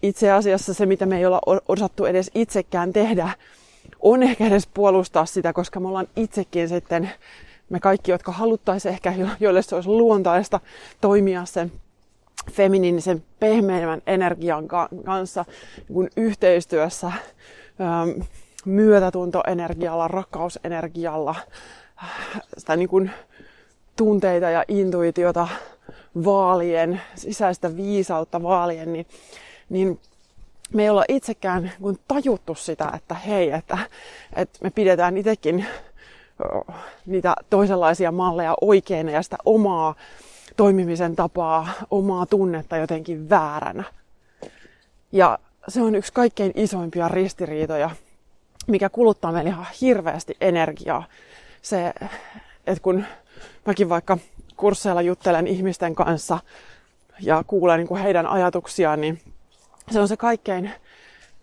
[0.02, 3.30] itse asiassa se, mitä me ei olla osattu edes itsekään tehdä,
[4.00, 7.12] on ehkä edes puolustaa sitä, koska me ollaan itsekin sitten,
[7.70, 10.60] me kaikki, jotka haluttaisiin ehkä, joille se olisi luontaista
[11.02, 11.72] toimia sen
[12.52, 14.68] feminiinisen pehmeämmän energian
[15.06, 15.46] kanssa
[15.94, 18.22] kun yhteistyössä ähm,
[18.66, 21.36] myötätuntoenergialla, rakkausenergialla,
[22.58, 23.12] sitä niin kuin
[23.96, 25.48] tunteita ja intuitiota
[26.26, 29.06] vaalien, sisäistä viisautta vaalien, niin,
[29.70, 30.00] niin
[30.74, 33.78] me ei olla itsekään kun tajuttu sitä, että hei, että,
[34.36, 35.66] että me pidetään itsekin
[37.06, 39.96] niitä toisenlaisia malleja oikeina ja sitä omaa
[40.58, 43.84] toimimisen tapaa, omaa tunnetta jotenkin vääränä.
[45.12, 47.90] Ja se on yksi kaikkein isoimpia ristiriitoja,
[48.68, 51.04] mikä kuluttaa meille ihan hirveästi energiaa.
[51.62, 51.94] Se,
[52.68, 53.06] että kun
[53.66, 54.18] mäkin vaikka
[54.56, 56.40] kursseilla juttelen ihmisten kanssa
[57.20, 59.22] ja kuulen niin heidän ajatuksiaan, niin
[59.92, 60.72] se on se kaikkein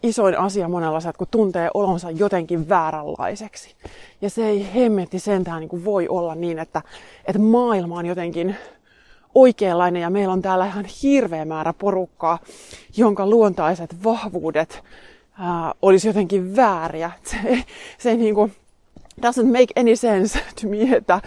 [0.03, 3.75] isoin asia monella se, että kun tuntee olonsa jotenkin vääränlaiseksi.
[4.21, 6.83] Ja se ei hemmetti sentään niin kuin voi olla niin, että,
[7.27, 8.57] että maailma on jotenkin
[9.35, 12.39] oikeanlainen ja meillä on täällä ihan hirveä määrä porukkaa,
[12.97, 14.85] jonka luontaiset vahvuudet
[15.39, 17.11] ää, olisi jotenkin vääriä.
[17.31, 17.65] Se,
[17.99, 18.53] se ei niin kuin,
[19.21, 21.21] doesn't make any sense to me, että,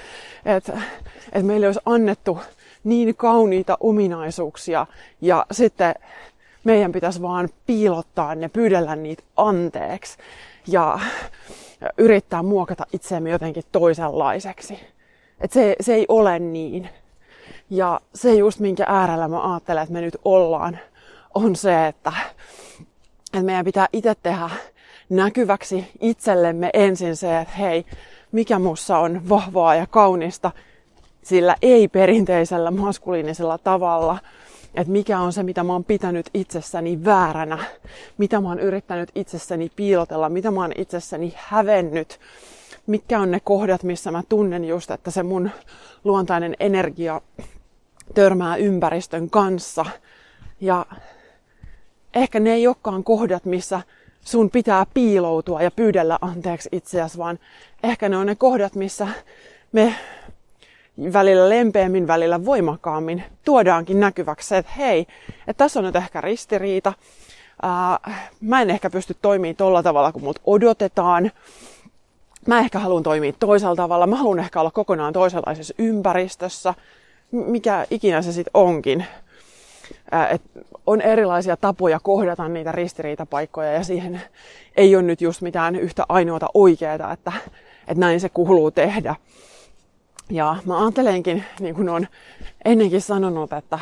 [0.45, 0.81] että,
[1.25, 2.39] että meille olisi annettu
[2.83, 4.87] niin kauniita ominaisuuksia
[5.21, 5.95] ja sitten
[6.65, 10.17] meidän pitäisi vaan piilottaa ne, pyydellä niitä anteeksi
[10.67, 10.99] ja
[11.97, 14.79] yrittää muokata itseämme jotenkin toisenlaiseksi.
[15.41, 16.89] Et se, se ei ole niin.
[17.69, 20.79] Ja se just, minkä äärellä mä ajattelen, että me nyt ollaan,
[21.35, 22.13] on se, että,
[23.33, 24.49] että meidän pitää itse tehdä
[25.09, 27.85] näkyväksi itsellemme ensin se, että hei,
[28.31, 30.51] mikä mussa on vahvaa ja kaunista,
[31.23, 34.17] sillä ei-perinteisellä maskuliinisella tavalla,
[34.75, 37.57] että mikä on se, mitä mä oon pitänyt itsessäni vääränä,
[38.17, 42.19] mitä mä oon yrittänyt itsessäni piilotella, mitä mä oon itsessäni hävennyt,
[42.87, 45.51] mitkä on ne kohdat, missä mä tunnen just, että se mun
[46.03, 47.21] luontainen energia
[48.13, 49.85] törmää ympäristön kanssa.
[50.61, 50.85] Ja
[52.13, 53.81] ehkä ne ei olekaan kohdat, missä
[54.21, 57.39] sun pitää piiloutua ja pyydellä anteeksi itseäsi, vaan
[57.83, 59.07] ehkä ne on ne kohdat, missä
[59.71, 59.95] me
[61.13, 65.07] välillä lempeämmin, välillä voimakkaammin tuodaankin näkyväksi se, että hei,
[65.47, 66.93] että tässä on nyt ehkä ristiriita.
[67.61, 67.99] Ää,
[68.41, 71.31] mä en ehkä pysty toimimaan tolla tavalla, kun mut odotetaan.
[72.47, 74.07] Mä ehkä haluan toimia toisella tavalla.
[74.07, 76.73] Mä haluan ehkä olla kokonaan toisenlaisessa ympäristössä.
[77.31, 79.05] Mikä ikinä se sitten onkin.
[80.11, 80.41] Ää, et
[80.87, 84.21] on erilaisia tapoja kohdata niitä ristiriitapaikkoja ja siihen
[84.77, 87.31] ei ole nyt just mitään yhtä ainoata oikeaa, että,
[87.87, 89.15] että näin se kuuluu tehdä.
[90.29, 92.07] Ja mä ajattelenkin, niin kuin on
[92.65, 93.79] ennenkin sanonut, että,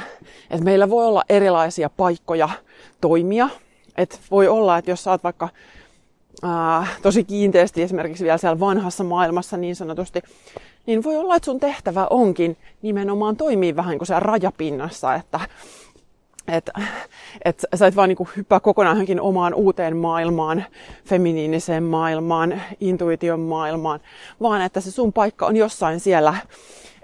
[0.50, 2.50] että meillä voi olla erilaisia paikkoja
[3.02, 3.50] toimia.
[3.98, 5.50] Että voi olla, että jos sä oot vaikka
[6.44, 10.22] ää, tosi kiinteästi esimerkiksi vielä siellä vanhassa maailmassa niin sanotusti,
[10.86, 15.40] niin voi olla, että sun tehtävä onkin nimenomaan toimia vähän kuin siellä rajapinnassa, että
[16.48, 16.72] että
[17.46, 20.66] et sä et vaan niinku hyppää kokonaan johonkin omaan uuteen maailmaan,
[21.06, 24.00] feminiiniseen maailmaan, intuition maailmaan,
[24.42, 26.36] vaan että se sun paikka on jossain siellä,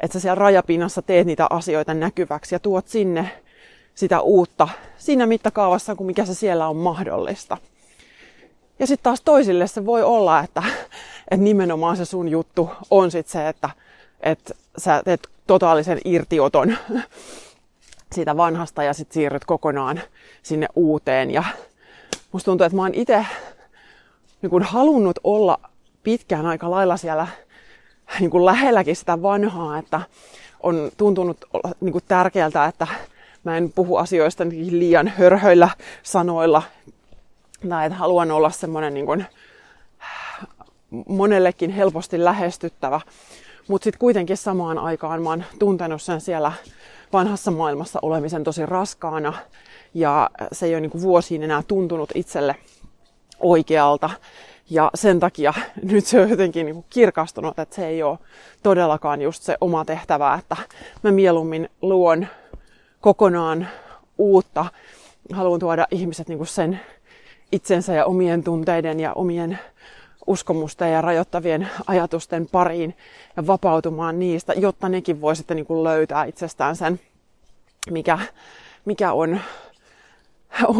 [0.03, 3.31] että sä siellä rajapinnassa teet niitä asioita näkyväksi ja tuot sinne
[3.95, 7.57] sitä uutta siinä mittakaavassa, kuin mikä se siellä on mahdollista.
[8.79, 10.63] Ja sitten taas toisille se voi olla, että,
[11.31, 13.69] että nimenomaan se sun juttu on sitten se, että,
[14.21, 16.77] että sä teet totaalisen irtioton
[18.15, 20.01] siitä vanhasta ja sitten siirryt kokonaan
[20.43, 21.31] sinne uuteen.
[21.31, 21.43] Ja
[22.31, 23.25] musta tuntuu, että mä oon itse
[24.41, 25.59] niin halunnut olla
[26.03, 27.27] pitkään aika lailla siellä
[28.19, 30.01] niin kuin lähelläkin sitä vanhaa, että
[30.59, 31.37] on tuntunut
[31.81, 32.87] niin kuin tärkeältä, että
[33.43, 35.69] mä en puhu asioista liian hörhöillä
[36.03, 36.61] sanoilla,
[37.69, 39.25] tai että haluan olla semmoinen niin
[41.07, 43.01] monellekin helposti lähestyttävä.
[43.67, 46.51] Mutta sitten kuitenkin samaan aikaan mä oon tuntenut sen siellä
[47.13, 49.33] vanhassa maailmassa olemisen tosi raskaana
[49.93, 52.55] ja se ei ole niin kuin vuosiin enää tuntunut itselle
[53.39, 54.09] oikealta.
[54.69, 55.53] Ja sen takia
[55.91, 58.19] nyt se on jotenkin niin kuin kirkastunut, että se ei ole
[58.63, 60.57] todellakaan just se oma tehtävä, että
[61.03, 62.27] mä mieluummin luon
[63.01, 63.67] kokonaan
[64.17, 64.65] uutta.
[65.33, 66.79] Haluan tuoda ihmiset niin kuin sen
[67.51, 69.59] itsensä ja omien tunteiden ja omien
[70.29, 72.97] uskomusten ja rajoittavien ajatusten pariin
[73.37, 76.99] ja vapautumaan niistä, jotta nekin voi sitten niin kuin löytää itsestään sen,
[77.91, 78.19] mikä,
[78.85, 79.39] mikä on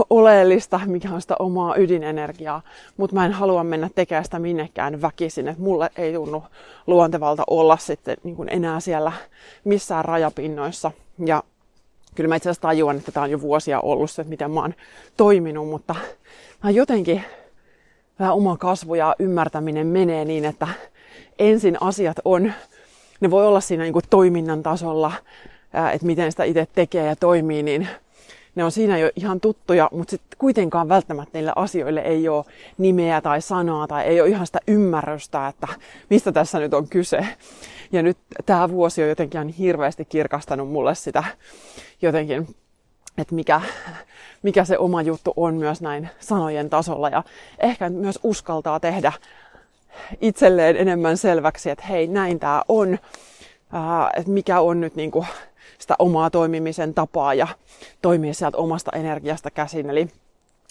[0.10, 2.62] oleellista, mikä on sitä omaa ydinenergiaa,
[2.98, 6.44] mutta mä en halua mennä tekemään sitä minnekään väkisin, että mulle ei tunnu
[6.88, 9.12] luontevalta olla sitten niin kuin enää siellä
[9.64, 10.92] missään rajapinnoissa.
[11.26, 11.44] Ja
[12.16, 14.62] kyllä mä itse asiassa tajuan, että tämä on jo vuosia ollut se, että miten mä
[14.62, 14.74] oon
[15.18, 15.96] toiminut, mutta
[16.64, 17.24] mä jotenkin
[18.20, 20.68] vähän oma kasvu ja ymmärtäminen menee niin, että
[21.40, 22.54] ensin asiat on,
[23.20, 25.12] ne voi olla siinä niin kuin toiminnan tasolla,
[25.94, 27.88] että miten sitä itse tekee ja toimii, niin
[28.56, 32.46] ne on siinä jo ihan tuttuja, mutta sitten kuitenkaan välttämättä niille asioille ei ole
[32.78, 35.68] nimeä tai sanaa tai ei ole ihan sitä ymmärrystä, että
[36.10, 37.28] mistä tässä nyt on kyse.
[37.92, 41.24] Ja nyt tämä vuosi on jotenkin ihan hirveästi kirkastanut mulle sitä
[42.02, 42.48] jotenkin
[43.20, 43.62] että mikä,
[44.44, 47.24] mikä se oma juttu on myös näin sanojen tasolla ja
[47.60, 49.14] ehkä myös uskaltaa tehdä
[50.22, 52.94] itselleen enemmän selväksi, että hei, näin tämä on,
[54.16, 55.28] että mikä on nyt niin kuin
[55.80, 57.48] sitä omaa toimimisen tapaa ja
[58.02, 59.90] toimia sieltä omasta energiasta käsin.
[59.90, 60.08] Eli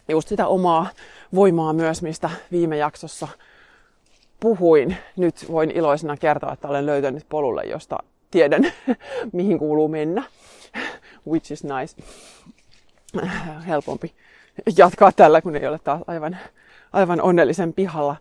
[0.08, 0.86] just sitä omaa
[1.34, 3.28] voimaa myös, mistä viime jaksossa
[4.40, 4.96] puhuin.
[5.16, 7.98] Nyt voin iloisena kertoa, että olen löytänyt polulle, josta
[8.30, 8.72] tiedän,
[9.32, 10.22] mihin kuuluu mennä
[11.28, 11.96] which is nice.
[13.68, 14.14] Helpompi,
[14.76, 16.38] jatkaa tällä, kun ei ole taas aivan,
[16.92, 18.16] aivan onnellisen pihalla.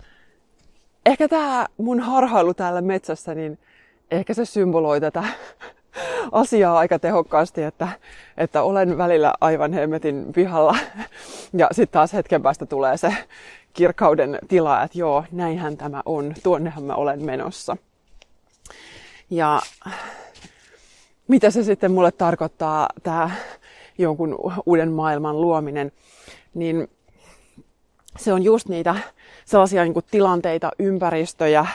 [1.06, 3.60] Ehkä tämä mun harhailu täällä metsässä, niin
[4.12, 5.24] ehkä se symboloi tätä
[6.32, 7.88] asiaa aika tehokkaasti, että,
[8.38, 10.78] että olen välillä aivan hemmetin pihalla
[11.54, 13.14] ja sitten taas hetken päästä tulee se
[13.74, 17.78] kirkkauden tila, että joo, näinhän tämä on, tuonnehan mä olen menossa.
[19.30, 19.62] Ja
[21.28, 23.32] mitä se sitten mulle tarkoittaa, tämä
[23.98, 25.92] jonkun uuden maailman luominen,
[26.54, 26.88] niin
[28.18, 28.96] se on just niitä
[29.46, 31.66] sellaisia niin tilanteita, ympäristöjä,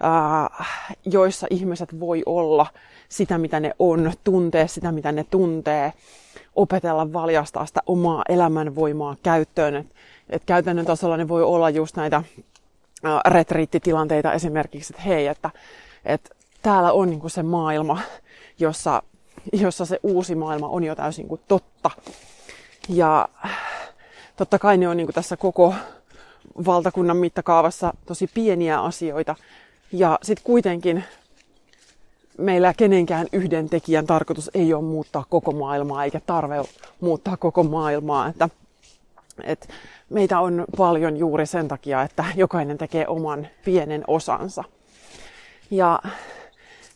[0.00, 0.64] ää,
[1.04, 2.66] joissa ihmiset voi olla
[3.08, 5.92] sitä, mitä ne on, tuntee sitä, mitä ne tuntee,
[6.56, 9.76] opetella valjastaa sitä omaa elämänvoimaa käyttöön.
[9.76, 9.86] Et,
[10.30, 12.22] et käytännön tasolla ne voi olla just näitä
[13.04, 15.50] ää, retriittitilanteita esimerkiksi, että hei, että
[16.04, 16.30] et
[16.62, 17.98] täällä on niin se maailma,
[18.60, 19.02] jossa,
[19.52, 21.90] jossa se uusi maailma on jo täysin kuin totta.
[22.88, 23.28] Ja
[24.36, 25.74] totta kai ne on niin kuin tässä koko
[26.66, 29.34] valtakunnan mittakaavassa tosi pieniä asioita.
[29.92, 31.04] Ja sitten kuitenkin
[32.38, 36.54] meillä kenenkään yhden tekijän tarkoitus ei ole muuttaa koko maailmaa eikä tarve
[37.00, 38.28] muuttaa koko maailmaa.
[38.28, 38.48] Että,
[39.42, 39.68] että
[40.10, 44.64] meitä on paljon juuri sen takia, että jokainen tekee oman pienen osansa.
[45.70, 45.98] Ja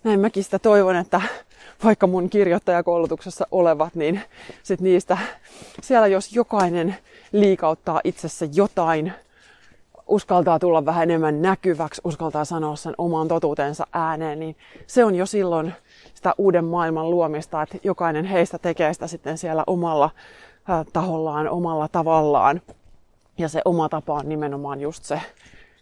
[0.05, 1.21] näin mäkin sitä toivon, että
[1.85, 4.21] vaikka mun kirjoittajakoulutuksessa olevat, niin
[4.63, 5.19] sit niistä
[5.83, 6.97] siellä jos jokainen
[7.33, 9.13] liikauttaa itsessä jotain,
[10.07, 15.27] uskaltaa tulla vähän enemmän näkyväksi, uskaltaa sanoa sen oman totuutensa ääneen, niin se on jo
[15.27, 15.73] silloin
[16.15, 20.11] sitä uuden maailman luomista, että jokainen heistä tekee sitä sitten siellä omalla
[20.71, 22.61] äh, tahollaan, omalla tavallaan.
[23.39, 25.21] Ja se oma tapa on nimenomaan just se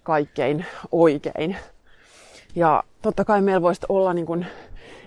[0.03, 1.57] kaikkein oikein.
[2.55, 4.47] Ja totta kai meillä voisi olla niin kuin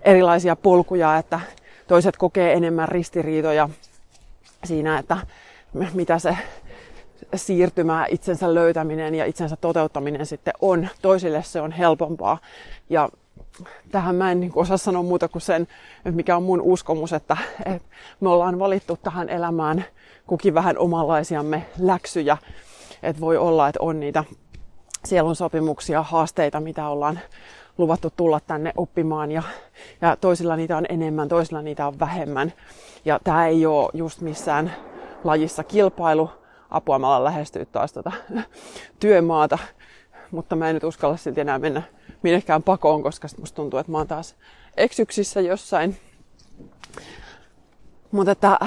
[0.05, 1.39] erilaisia polkuja, että
[1.87, 3.69] toiset kokee enemmän ristiriitoja
[4.63, 5.17] siinä, että
[5.93, 6.37] mitä se
[7.35, 10.87] siirtymä, itsensä löytäminen ja itsensä toteuttaminen sitten on.
[11.01, 12.37] Toisille se on helpompaa.
[12.89, 13.09] Ja
[13.91, 15.67] tähän mä en niin osaa sanoa muuta kuin sen,
[16.11, 17.87] mikä on mun uskomus, että, että
[18.19, 19.85] me ollaan valittu tähän elämään
[20.27, 22.37] kukin vähän omanlaisiamme läksyjä.
[23.03, 24.23] Että voi olla, että on niitä
[25.05, 27.19] sielun sopimuksia, haasteita, mitä ollaan
[27.77, 29.43] luvattu tulla tänne oppimaan ja,
[30.01, 32.53] ja toisilla niitä on enemmän, toisilla niitä on vähemmän.
[33.05, 34.75] Ja tämä ei ole just missään
[35.23, 36.29] lajissa kilpailu,
[36.69, 38.11] apua mä lähestyä taas tota
[38.99, 39.57] työmaata,
[40.31, 41.81] mutta mä en nyt uskalla silti enää mennä
[42.23, 44.35] minnekään pakoon, koska musta tuntuu, että mä oon taas
[44.77, 45.97] eksyksissä jossain.
[48.11, 48.59] Mutta että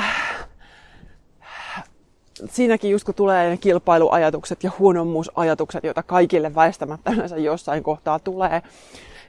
[2.51, 8.63] siinäkin just kun tulee ne kilpailuajatukset ja huonommuusajatukset, joita kaikille väistämättä yleensä jossain kohtaa tulee,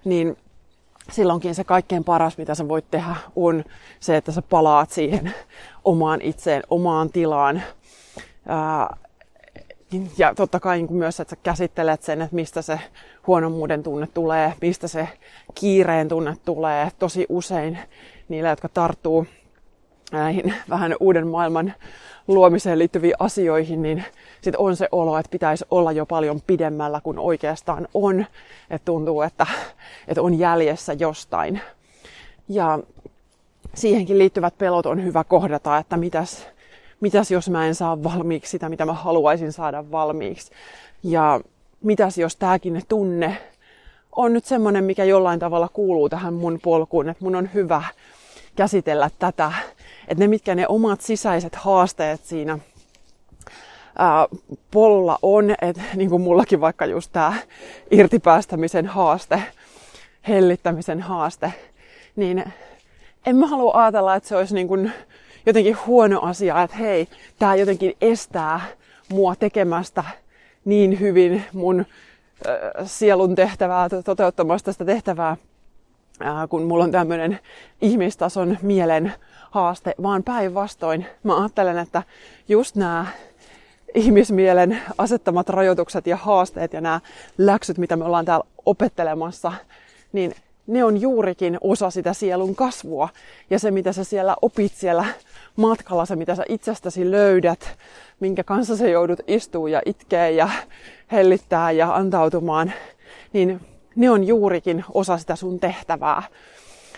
[0.06, 0.38] niin
[1.12, 3.64] silloinkin se kaikkein paras, mitä sä voit tehdä, on
[4.00, 5.34] se, että sä palaat siihen
[5.86, 7.62] omaan itseen, omaan tilaan.
[10.18, 12.80] Ja totta kai niin myös, että sä käsittelet sen, että mistä se
[13.28, 15.08] huonommuuden tunne tulee, mistä se
[15.56, 16.92] kiireen tunne tulee.
[17.00, 17.80] Tosi usein
[18.30, 19.26] niillä, jotka tarttuu
[20.12, 21.74] näihin vähän uuden maailman
[22.30, 24.04] luomiseen liittyviin asioihin, niin
[24.42, 28.26] sit on se olo, että pitäisi olla jo paljon pidemmällä kuin oikeastaan on.
[28.70, 29.48] Että tuntuu, että,
[30.08, 31.62] että on jäljessä jostain.
[32.50, 32.80] Ja
[33.74, 36.48] siihenkin liittyvät pelot on hyvä kohdata, että mitäs,
[37.00, 40.52] mitäs jos mä en saa valmiiksi sitä, mitä mä haluaisin saada valmiiksi.
[41.04, 41.42] Ja
[41.82, 43.38] mitäs jos tääkin tunne
[44.16, 47.84] on nyt semmonen, mikä jollain tavalla kuuluu tähän mun polkuun, että mun on hyvä
[48.56, 49.52] käsitellä tätä
[50.10, 52.60] että ne mitkä ne omat sisäiset haasteet siinä
[53.98, 54.28] ää,
[54.72, 57.34] polla on, että niin kuin mullakin vaikka just tämä
[57.92, 59.44] irtipäästämisen haaste,
[60.28, 61.54] hellittämisen haaste,
[62.16, 62.44] niin
[63.26, 64.92] en mä halua ajatella, että se olisi niin kuin
[65.46, 67.08] jotenkin huono asia, että hei,
[67.40, 68.62] tämä jotenkin estää
[69.10, 70.04] mua tekemästä
[70.66, 71.86] niin hyvin mun
[72.86, 75.38] sielun tehtävää, toteuttamasta sitä tehtävää,
[76.50, 77.40] kun mulla on tämmöinen
[77.82, 79.14] ihmistason mielen
[79.52, 82.04] haaste, vaan päinvastoin mä ajattelen, että
[82.48, 83.06] just nämä
[83.96, 87.00] ihmismielen asettamat rajoitukset ja haasteet ja nämä
[87.38, 89.54] läksyt, mitä me ollaan täällä opettelemassa,
[90.14, 90.36] niin
[90.68, 93.10] ne on juurikin osa sitä sielun kasvua.
[93.50, 95.06] Ja se, mitä sä siellä opit siellä
[95.56, 97.78] matkalla, se, mitä sä itsestäsi löydät,
[98.20, 100.50] minkä kanssa sä joudut istuu ja itkee ja
[101.12, 102.74] hellittää ja antautumaan,
[103.34, 103.62] niin
[103.96, 106.24] ne on juurikin osa sitä sun tehtävää.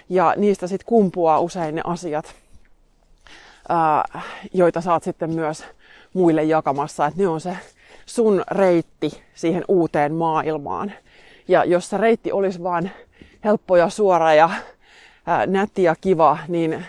[0.09, 2.35] Ja niistä sitten kumpuaa usein ne asiat,
[3.71, 4.21] ää,
[4.53, 5.65] joita saat sitten myös
[6.13, 7.05] muille jakamassa.
[7.05, 7.57] Että ne on se
[8.05, 10.91] sun reitti siihen uuteen maailmaan.
[11.47, 12.91] Ja jos se reitti olisi vaan
[13.43, 14.49] helppo ja suora ja
[15.25, 16.85] ää, nätti ja kiva, niin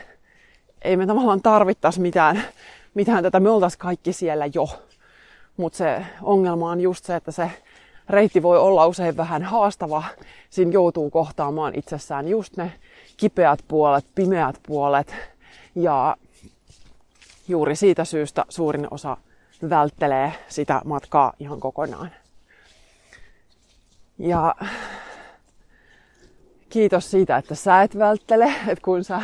[0.82, 2.42] ei me tavallaan tarvittaisi mitään
[2.94, 4.68] mitään tätä me oltaisiin kaikki siellä jo.
[5.56, 7.50] Mutta se ongelma on just se, että se
[8.08, 10.04] reitti voi olla usein vähän haastava.
[10.50, 12.72] Siinä joutuu kohtaamaan itsessään just ne
[13.16, 15.14] kipeät puolet, pimeät puolet.
[15.74, 16.16] Ja
[17.48, 19.16] juuri siitä syystä suurin osa
[19.70, 22.10] välttelee sitä matkaa ihan kokonaan.
[24.18, 24.54] Ja
[26.68, 28.54] kiitos siitä, että sä et välttele.
[28.68, 29.22] Että kun sä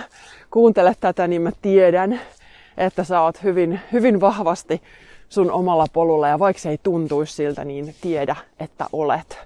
[0.50, 2.20] kuuntelet tätä, niin mä tiedän,
[2.76, 4.82] että sä oot hyvin, hyvin vahvasti
[5.28, 6.28] sun omalla polulla.
[6.28, 9.38] Ja vaikka se ei tuntuisi siltä, niin tiedä, että olet.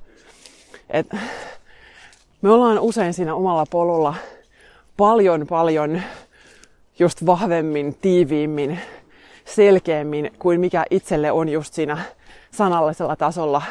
[0.91, 1.07] Et
[2.43, 4.15] me ollaan usein siinä omalla polulla
[4.97, 6.03] paljon, paljon
[6.99, 8.79] just vahvemmin, tiiviimmin,
[9.45, 11.99] selkeämmin kuin mikä itselle on just siinä
[12.51, 13.63] sanallisella tasolla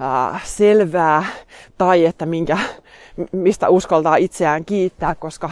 [0.00, 1.24] ää, selvää
[1.78, 2.58] tai että minkä,
[3.32, 5.50] mistä uskaltaa itseään kiittää, koska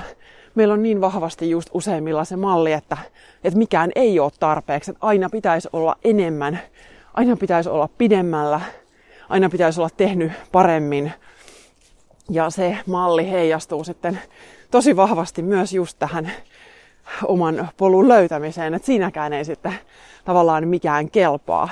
[0.54, 2.96] meillä on niin vahvasti just useimmilla se malli, että,
[3.44, 6.60] että mikään ei ole tarpeeksi, että aina pitäisi olla enemmän,
[7.14, 8.60] aina pitäisi olla pidemmällä,
[9.28, 11.12] aina pitäisi olla tehnyt paremmin.
[12.30, 14.18] Ja se malli heijastuu sitten
[14.70, 16.32] tosi vahvasti myös just tähän
[17.24, 19.74] oman polun löytämiseen, että siinäkään ei sitten
[20.24, 21.68] tavallaan mikään kelpaa.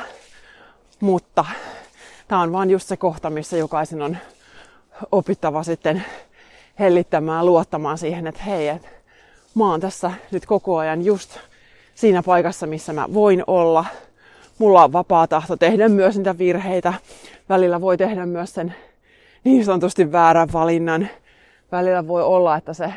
[1.01, 1.45] Mutta
[2.29, 4.17] tämä on vaan just se kohta, missä jokaisen on
[5.13, 6.05] opittava sitten
[6.79, 8.89] hellittämään, luottamaan siihen, että hei, että
[9.55, 11.39] mä oon tässä nyt koko ajan just
[11.95, 13.85] siinä paikassa, missä mä voin olla.
[14.59, 16.95] Mulla on vapaa tahto tehdä myös niitä virheitä.
[17.49, 18.75] Välillä voi tehdä myös sen
[19.45, 21.09] niin sanotusti väärän valinnan.
[21.73, 22.95] Välillä voi olla, että se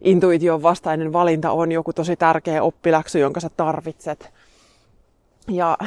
[0.00, 4.30] intuition vastainen valinta on joku tosi tärkeä oppiläksy, jonka sä tarvitset.
[5.48, 5.78] Ja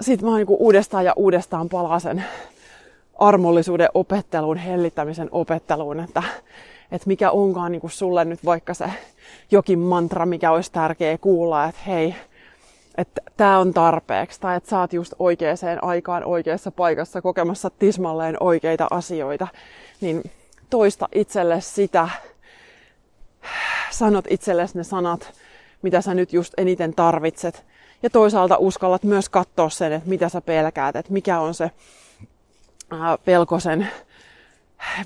[0.00, 2.24] sit mä niinku uudestaan ja uudestaan palasen
[3.18, 6.22] armollisuuden opetteluun, hellittämisen opetteluun, että,
[6.92, 8.90] että mikä onkaan niin sulle nyt vaikka se
[9.50, 12.14] jokin mantra, mikä olisi tärkeä kuulla, että hei,
[12.98, 18.36] että tämä on tarpeeksi, tai että sä oot just oikeaan aikaan oikeassa paikassa kokemassa tismalleen
[18.40, 19.48] oikeita asioita,
[20.00, 20.22] niin
[20.70, 22.08] toista itselle sitä,
[23.90, 25.32] sanot itsellesi ne sanat,
[25.82, 27.64] mitä sä nyt just eniten tarvitset.
[28.02, 31.70] Ja toisaalta uskallat myös katsoa sen, että mitä sä pelkäät, että mikä on se
[33.24, 33.88] pelkosen,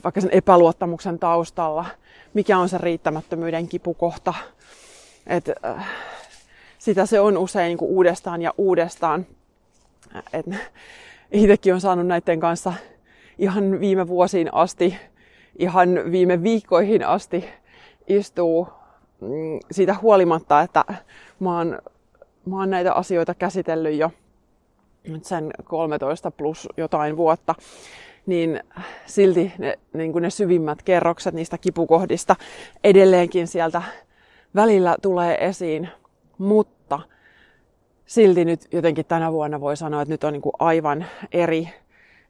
[0.05, 1.87] vaikka sen epäluottamuksen taustalla,
[2.35, 4.35] mikä on se riittämättömyyden kipukohta.
[5.27, 5.87] Et, äh,
[6.79, 9.27] sitä se on usein niin uudestaan ja uudestaan.
[11.33, 12.73] Itsekin on saanut näiden kanssa
[13.39, 14.97] ihan viime vuosiin asti,
[15.59, 17.45] ihan viime viikkoihin asti
[18.07, 18.69] istuu
[19.21, 20.85] mm, siitä huolimatta, että
[21.41, 21.79] mä oon,
[22.47, 24.11] mä oon näitä asioita käsitellyt jo
[25.09, 27.55] nyt sen 13 plus jotain vuotta,
[28.27, 28.61] niin
[29.07, 32.37] silti ne, niin kuin ne syvimmät kerrokset niistä kipukohdista
[32.85, 33.83] edelleenkin sieltä
[34.55, 35.89] välillä tulee esiin,
[36.39, 37.01] mutta
[38.07, 41.69] silti nyt jotenkin tänä vuonna voi sanoa, että nyt on niin kuin aivan eri,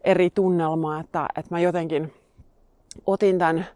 [0.04, 2.12] eri tunnelma, että, että mä jotenkin
[3.06, 3.66] otin tämän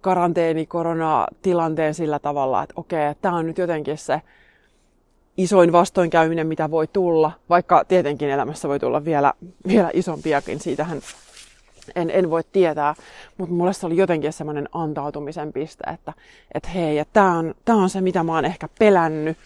[0.00, 4.22] karanteeni, koronatilanteen sillä tavalla, että okei, tämä on nyt jotenkin se
[5.36, 9.32] isoin vastoinkäyminen, mitä voi tulla, vaikka tietenkin elämässä voi tulla vielä,
[9.68, 11.00] vielä isompiakin, siitähän
[11.96, 12.94] en, en voi tietää,
[13.36, 16.12] mutta mulle se oli jotenkin semmoinen antautumisen piste, että
[16.54, 19.36] et hei, tämä on, on se, mitä mä oon ehkä pelännyt,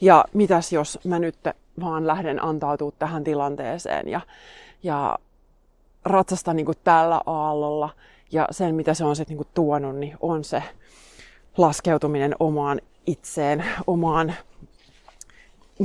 [0.00, 1.36] ja mitäs jos mä nyt
[1.80, 4.20] vaan lähden antautua tähän tilanteeseen ja,
[4.82, 5.18] ja
[6.06, 7.90] ratsasta niin kuin tällä aallolla,
[8.32, 10.62] ja sen, mitä se on sitten niin tuonut, niin on se
[11.56, 14.34] laskeutuminen omaan itseen, omaan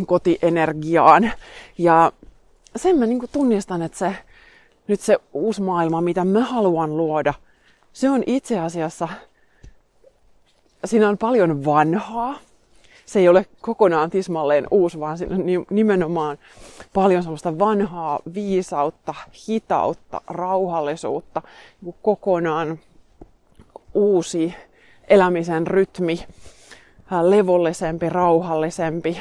[0.07, 1.31] kotienergiaan.
[1.77, 2.11] Ja
[2.75, 4.15] sen mä niin tunnistan, että se,
[4.87, 7.33] nyt se uusi maailma, mitä mä haluan luoda,
[7.93, 9.07] se on itse asiassa,
[10.85, 12.35] siinä on paljon vanhaa.
[13.11, 16.37] Se ei ole kokonaan tismalleen uusi, vaan siinä on nimenomaan
[16.93, 19.13] paljon sellaista vanhaa viisautta,
[19.47, 21.41] hitautta, rauhallisuutta,
[21.81, 22.79] niin kokonaan
[23.93, 24.53] uusi
[25.07, 26.25] elämisen rytmi,
[27.21, 29.17] levollisempi, rauhallisempi,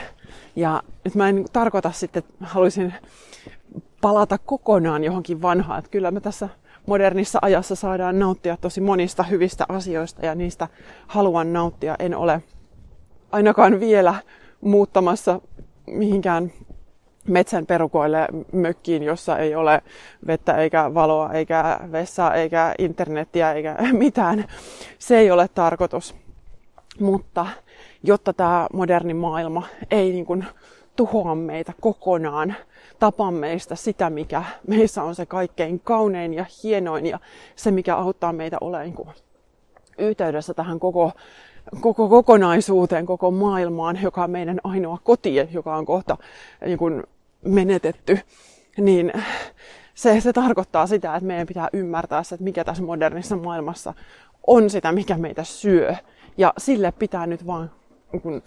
[0.56, 2.94] ja nyt mä en tarkoita sitten, että haluaisin
[4.00, 5.78] palata kokonaan johonkin vanhaan.
[5.78, 6.48] Että kyllä me tässä
[6.86, 10.68] modernissa ajassa saadaan nauttia tosi monista hyvistä asioista ja niistä
[11.06, 11.96] haluan nauttia.
[11.98, 12.42] En ole
[13.32, 14.14] ainakaan vielä
[14.60, 15.40] muuttamassa
[15.86, 16.52] mihinkään
[17.28, 19.82] metsän perukoille mökkiin, jossa ei ole
[20.26, 24.44] vettä eikä valoa eikä vessaa eikä internettiä eikä mitään.
[24.98, 26.14] Se ei ole tarkoitus.
[27.00, 27.46] Mutta
[28.02, 30.46] jotta tämä moderni maailma ei niin kuin
[30.96, 32.54] tuhoa meitä kokonaan,
[32.98, 37.18] tapa meistä sitä, mikä meissä on se kaikkein kaunein ja hienoin ja
[37.56, 39.14] se, mikä auttaa meitä olemaan niin
[39.98, 41.12] yhteydessä tähän koko,
[41.80, 46.16] koko kokonaisuuteen, koko maailmaan, joka on meidän ainoa koti, joka on kohta
[46.66, 47.02] niin kuin
[47.44, 48.18] menetetty,
[48.78, 49.12] niin
[49.94, 53.94] se, se tarkoittaa sitä, että meidän pitää ymmärtää se, että mikä tässä modernissa maailmassa
[54.46, 55.94] on sitä, mikä meitä syö.
[56.38, 57.70] Ja sille pitää nyt vaan
[58.12, 58.42] niin kun,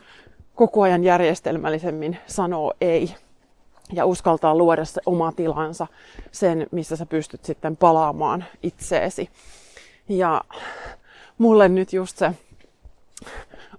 [0.56, 3.16] koko ajan järjestelmällisemmin sanoa ei.
[3.94, 5.88] Ja uskaltaa luoda se oma tilansa,
[6.32, 9.30] sen, missä sä pystyt sitten palaamaan itseesi.
[10.10, 10.42] Ja
[11.38, 12.32] mulle nyt just se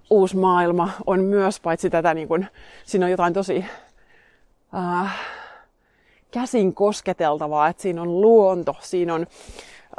[0.09, 2.45] uusi maailma on myös, paitsi tätä, niin kun,
[2.85, 3.65] siinä on jotain tosi
[4.75, 5.19] äh,
[6.31, 9.27] käsin kosketeltavaa, että siinä on luonto, siinä on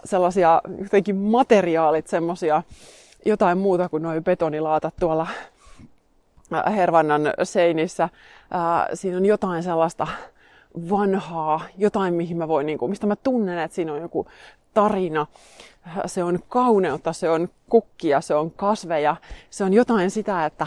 [0.05, 2.62] sellaisia jotenkin materiaalit, semmoisia
[3.26, 5.26] jotain muuta kuin noin betonilaatat tuolla
[6.55, 8.03] äh, Hervannan seinissä.
[8.05, 8.11] Äh,
[8.94, 10.07] siinä on jotain sellaista
[10.90, 14.26] vanhaa, jotain mihin mä voin, niin kuin, mistä mä tunnen, että siinä on joku
[14.76, 15.26] tarina.
[16.06, 19.16] Se on kauneutta, se on kukkia, se on kasveja,
[19.50, 20.66] se on jotain sitä, että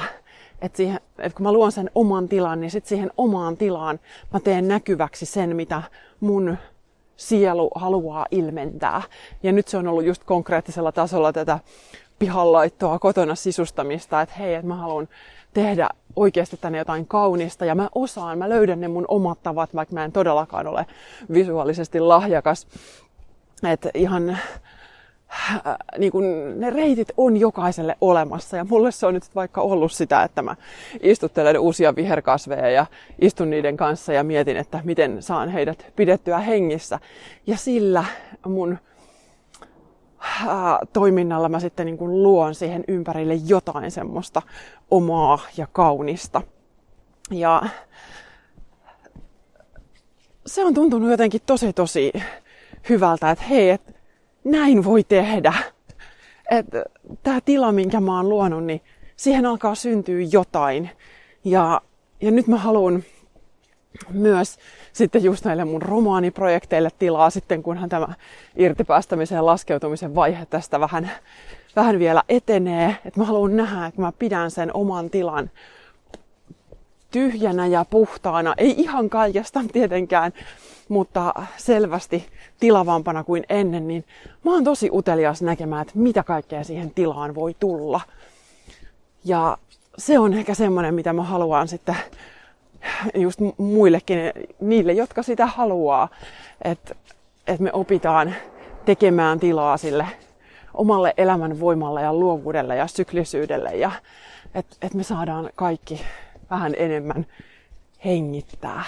[0.62, 4.00] että, siihen, että kun mä luon sen oman tilan, niin sitten siihen omaan tilaan
[4.34, 5.84] mä teen näkyväksi sen, mitä
[6.20, 6.58] mun
[7.18, 9.02] sielu haluaa ilmentää.
[9.44, 11.60] Ja nyt se on ollut just konkreettisella tasolla tätä
[12.20, 15.08] pihanlaittoa, kotona sisustamista, että hei, että mä haluan
[15.54, 19.94] tehdä oikeasti tänne jotain kaunista ja mä osaan, mä löydän ne mun omat tavat, vaikka
[19.94, 20.86] mä en todellakaan ole
[21.34, 22.68] visuaalisesti lahjakas.
[23.68, 24.42] Että ihan äh,
[25.98, 30.24] niin kun ne reitit on jokaiselle olemassa ja mulle se on nyt vaikka ollut sitä,
[30.24, 30.56] että mä
[31.02, 32.86] istuttelen uusia viherkasveja ja
[33.22, 37.00] istun niiden kanssa ja mietin, että miten saan heidät pidettyä hengissä.
[37.48, 38.06] Ja sillä
[38.46, 38.78] mun
[40.22, 40.48] äh,
[40.94, 44.42] toiminnalla mä sitten niin kun luon siihen ympärille jotain semmoista
[44.92, 46.42] omaa ja kaunista.
[47.32, 47.62] Ja
[50.46, 52.12] se on tuntunut jotenkin tosi tosi
[52.90, 53.92] hyvältä, että hei, että
[54.44, 55.54] näin voi tehdä.
[56.52, 56.84] Että
[57.24, 58.82] tämä tila, minkä mä oon luonut, niin
[59.16, 60.90] siihen alkaa syntyä jotain.
[61.44, 61.82] Ja,
[62.22, 63.04] ja nyt mä haluan
[64.10, 64.58] myös
[64.94, 68.08] sitten just näille mun romaaniprojekteille tilaa sitten, kunhan tämä
[68.56, 71.12] irtipäästämisen ja laskeutumisen vaihe tästä vähän,
[71.76, 72.98] vähän vielä etenee.
[73.06, 75.50] Että mä haluan nähdä, että mä pidän sen oman tilan
[77.12, 78.54] tyhjänä ja puhtaana.
[78.58, 80.34] Ei ihan kaikesta tietenkään,
[80.90, 82.26] mutta selvästi
[82.60, 84.06] tilavampana kuin ennen, niin
[84.46, 88.02] mä oon tosi utelias näkemään, että mitä kaikkea siihen tilaan voi tulla.
[89.26, 89.58] Ja
[89.98, 91.96] se on ehkä semmoinen, mitä mä haluan sitten
[93.16, 94.20] just muillekin,
[94.60, 96.10] niille, jotka sitä haluaa,
[96.62, 96.96] että,
[97.48, 98.36] että me opitaan
[98.86, 100.08] tekemään tilaa sille
[100.74, 103.92] omalle elämän voimalle ja luovuudelle ja syklisyydelle ja
[104.56, 106.02] että, että me saadaan kaikki
[106.50, 107.26] vähän enemmän
[108.06, 108.84] hengittää.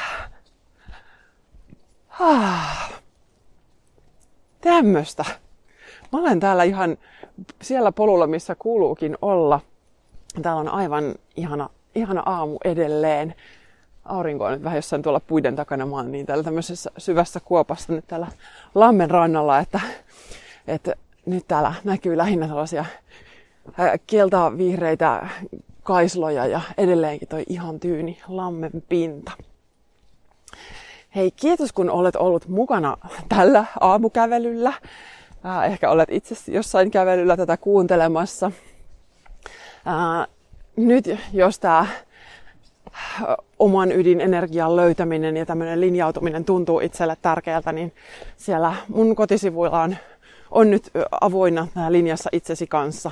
[2.19, 2.93] Ah.
[4.61, 5.25] Tämmöstä.
[6.11, 6.97] Mä olen täällä ihan
[7.61, 9.59] siellä polulla, missä kuuluukin olla.
[10.41, 13.35] Täällä on aivan ihana, ihana aamu edelleen.
[14.05, 15.85] Aurinko on nyt vähän jossain tuolla puiden takana.
[15.85, 18.27] Mä oon niin täällä tämmöisessä syvässä kuopassa nyt täällä
[18.75, 19.79] lammen rannalla, että,
[20.67, 20.95] että
[21.25, 22.85] nyt täällä näkyy lähinnä tällaisia
[24.07, 25.27] keltaa vihreitä
[25.83, 29.31] kaisloja ja edelleenkin toi ihan tyyni lammen pinta.
[31.15, 32.97] Hei, kiitos kun olet ollut mukana
[33.29, 34.73] tällä aamukävelyllä.
[35.45, 38.51] Äh, ehkä olet itse jossain kävelyllä tätä kuuntelemassa.
[39.87, 40.27] Äh,
[40.75, 41.87] nyt jos tämä äh,
[43.59, 47.93] oman ydinenergian löytäminen ja tämmöinen linjautuminen tuntuu itselle tärkeältä, niin
[48.37, 49.95] siellä mun kotisivuilla on,
[50.51, 53.11] on nyt avoinna linjassa itsesi kanssa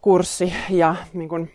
[0.00, 0.52] kurssi.
[0.70, 1.48] Ja niin kun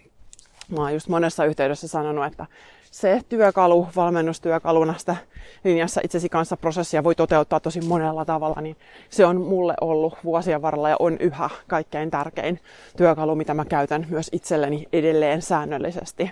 [0.70, 2.46] mä oon just monessa yhteydessä sanonut, että
[2.92, 5.16] se työkalu valmennustyökaluna sitä
[5.64, 8.78] linjassa itsesi kanssa prosessia voi toteuttaa tosi monella tavalla, niin
[9.10, 12.60] se on mulle ollut vuosien varrella ja on yhä kaikkein tärkein
[12.98, 16.32] työkalu, mitä mä käytän myös itselleni edelleen säännöllisesti.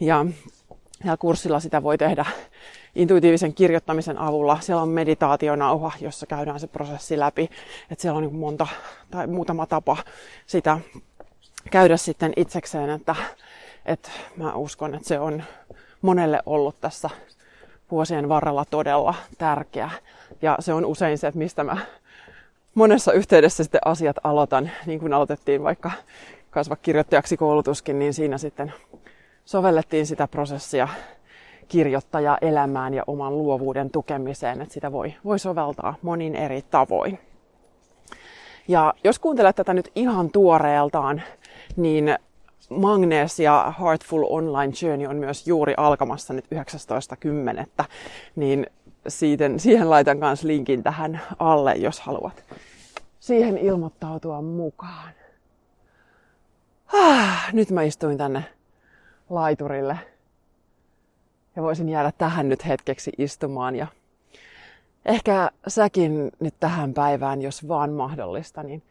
[0.00, 0.26] Ja,
[1.04, 2.24] ja kurssilla sitä voi tehdä
[2.94, 4.58] intuitiivisen kirjoittamisen avulla.
[4.60, 7.50] Siellä on meditaationauha, jossa käydään se prosessi läpi.
[7.90, 8.66] Että siellä on niin monta
[9.10, 9.96] tai muutama tapa
[10.46, 10.78] sitä
[11.70, 13.14] käydä sitten itsekseen, että,
[13.86, 15.42] että mä uskon, että se on
[16.02, 17.10] monelle ollut tässä
[17.90, 19.90] vuosien varrella todella tärkeä.
[20.42, 21.76] Ja se on usein se, että mistä mä
[22.74, 25.90] monessa yhteydessä sitten asiat aloitan, niin kuin aloitettiin vaikka
[26.50, 28.72] kasva kirjoittajaksi koulutuskin, niin siinä sitten
[29.44, 30.88] sovellettiin sitä prosessia
[31.68, 37.18] kirjoittaja elämään ja oman luovuuden tukemiseen, että sitä voi, voi soveltaa monin eri tavoin.
[38.68, 41.22] Ja jos kuuntelet tätä nyt ihan tuoreeltaan,
[41.76, 42.16] niin
[42.70, 46.44] Magnesia Heartful Online Journey on myös juuri alkamassa nyt
[47.78, 47.84] 19.10.
[48.36, 48.66] Niin
[49.08, 52.44] siitä, siihen laitan myös linkin tähän alle, jos haluat
[53.22, 55.12] siihen ilmoittautua mukaan.
[56.92, 58.44] Ah, nyt mä istuin tänne
[59.30, 59.98] laiturille
[61.56, 63.86] ja voisin jäädä tähän nyt hetkeksi istumaan ja
[65.04, 68.82] ehkä säkin nyt tähän päivään, jos vaan mahdollista, niin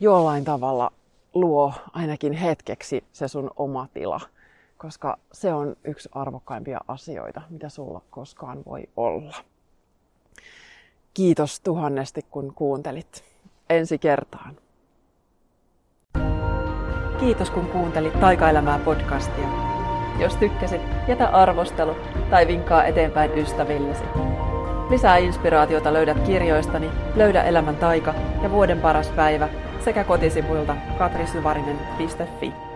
[0.00, 0.92] jollain tavalla
[1.34, 4.20] luo ainakin hetkeksi se sun oma tila,
[4.78, 9.36] koska se on yksi arvokkaimpia asioita, mitä sulla koskaan voi olla.
[11.14, 13.24] Kiitos tuhannesti, kun kuuntelit.
[13.70, 14.56] Ensi kertaan.
[17.20, 19.48] Kiitos kun kuuntelit Taikaelämää podcastia.
[20.20, 21.96] Jos tykkäsit, jätä arvostelu
[22.30, 24.04] tai vinkkaa eteenpäin ystävillesi.
[24.90, 29.48] Lisää inspiraatiota löydät kirjoistani Löydä elämän taika ja Vuoden paras päivä
[29.84, 32.73] sekä kotisivuilta katrisyvarinen.fi.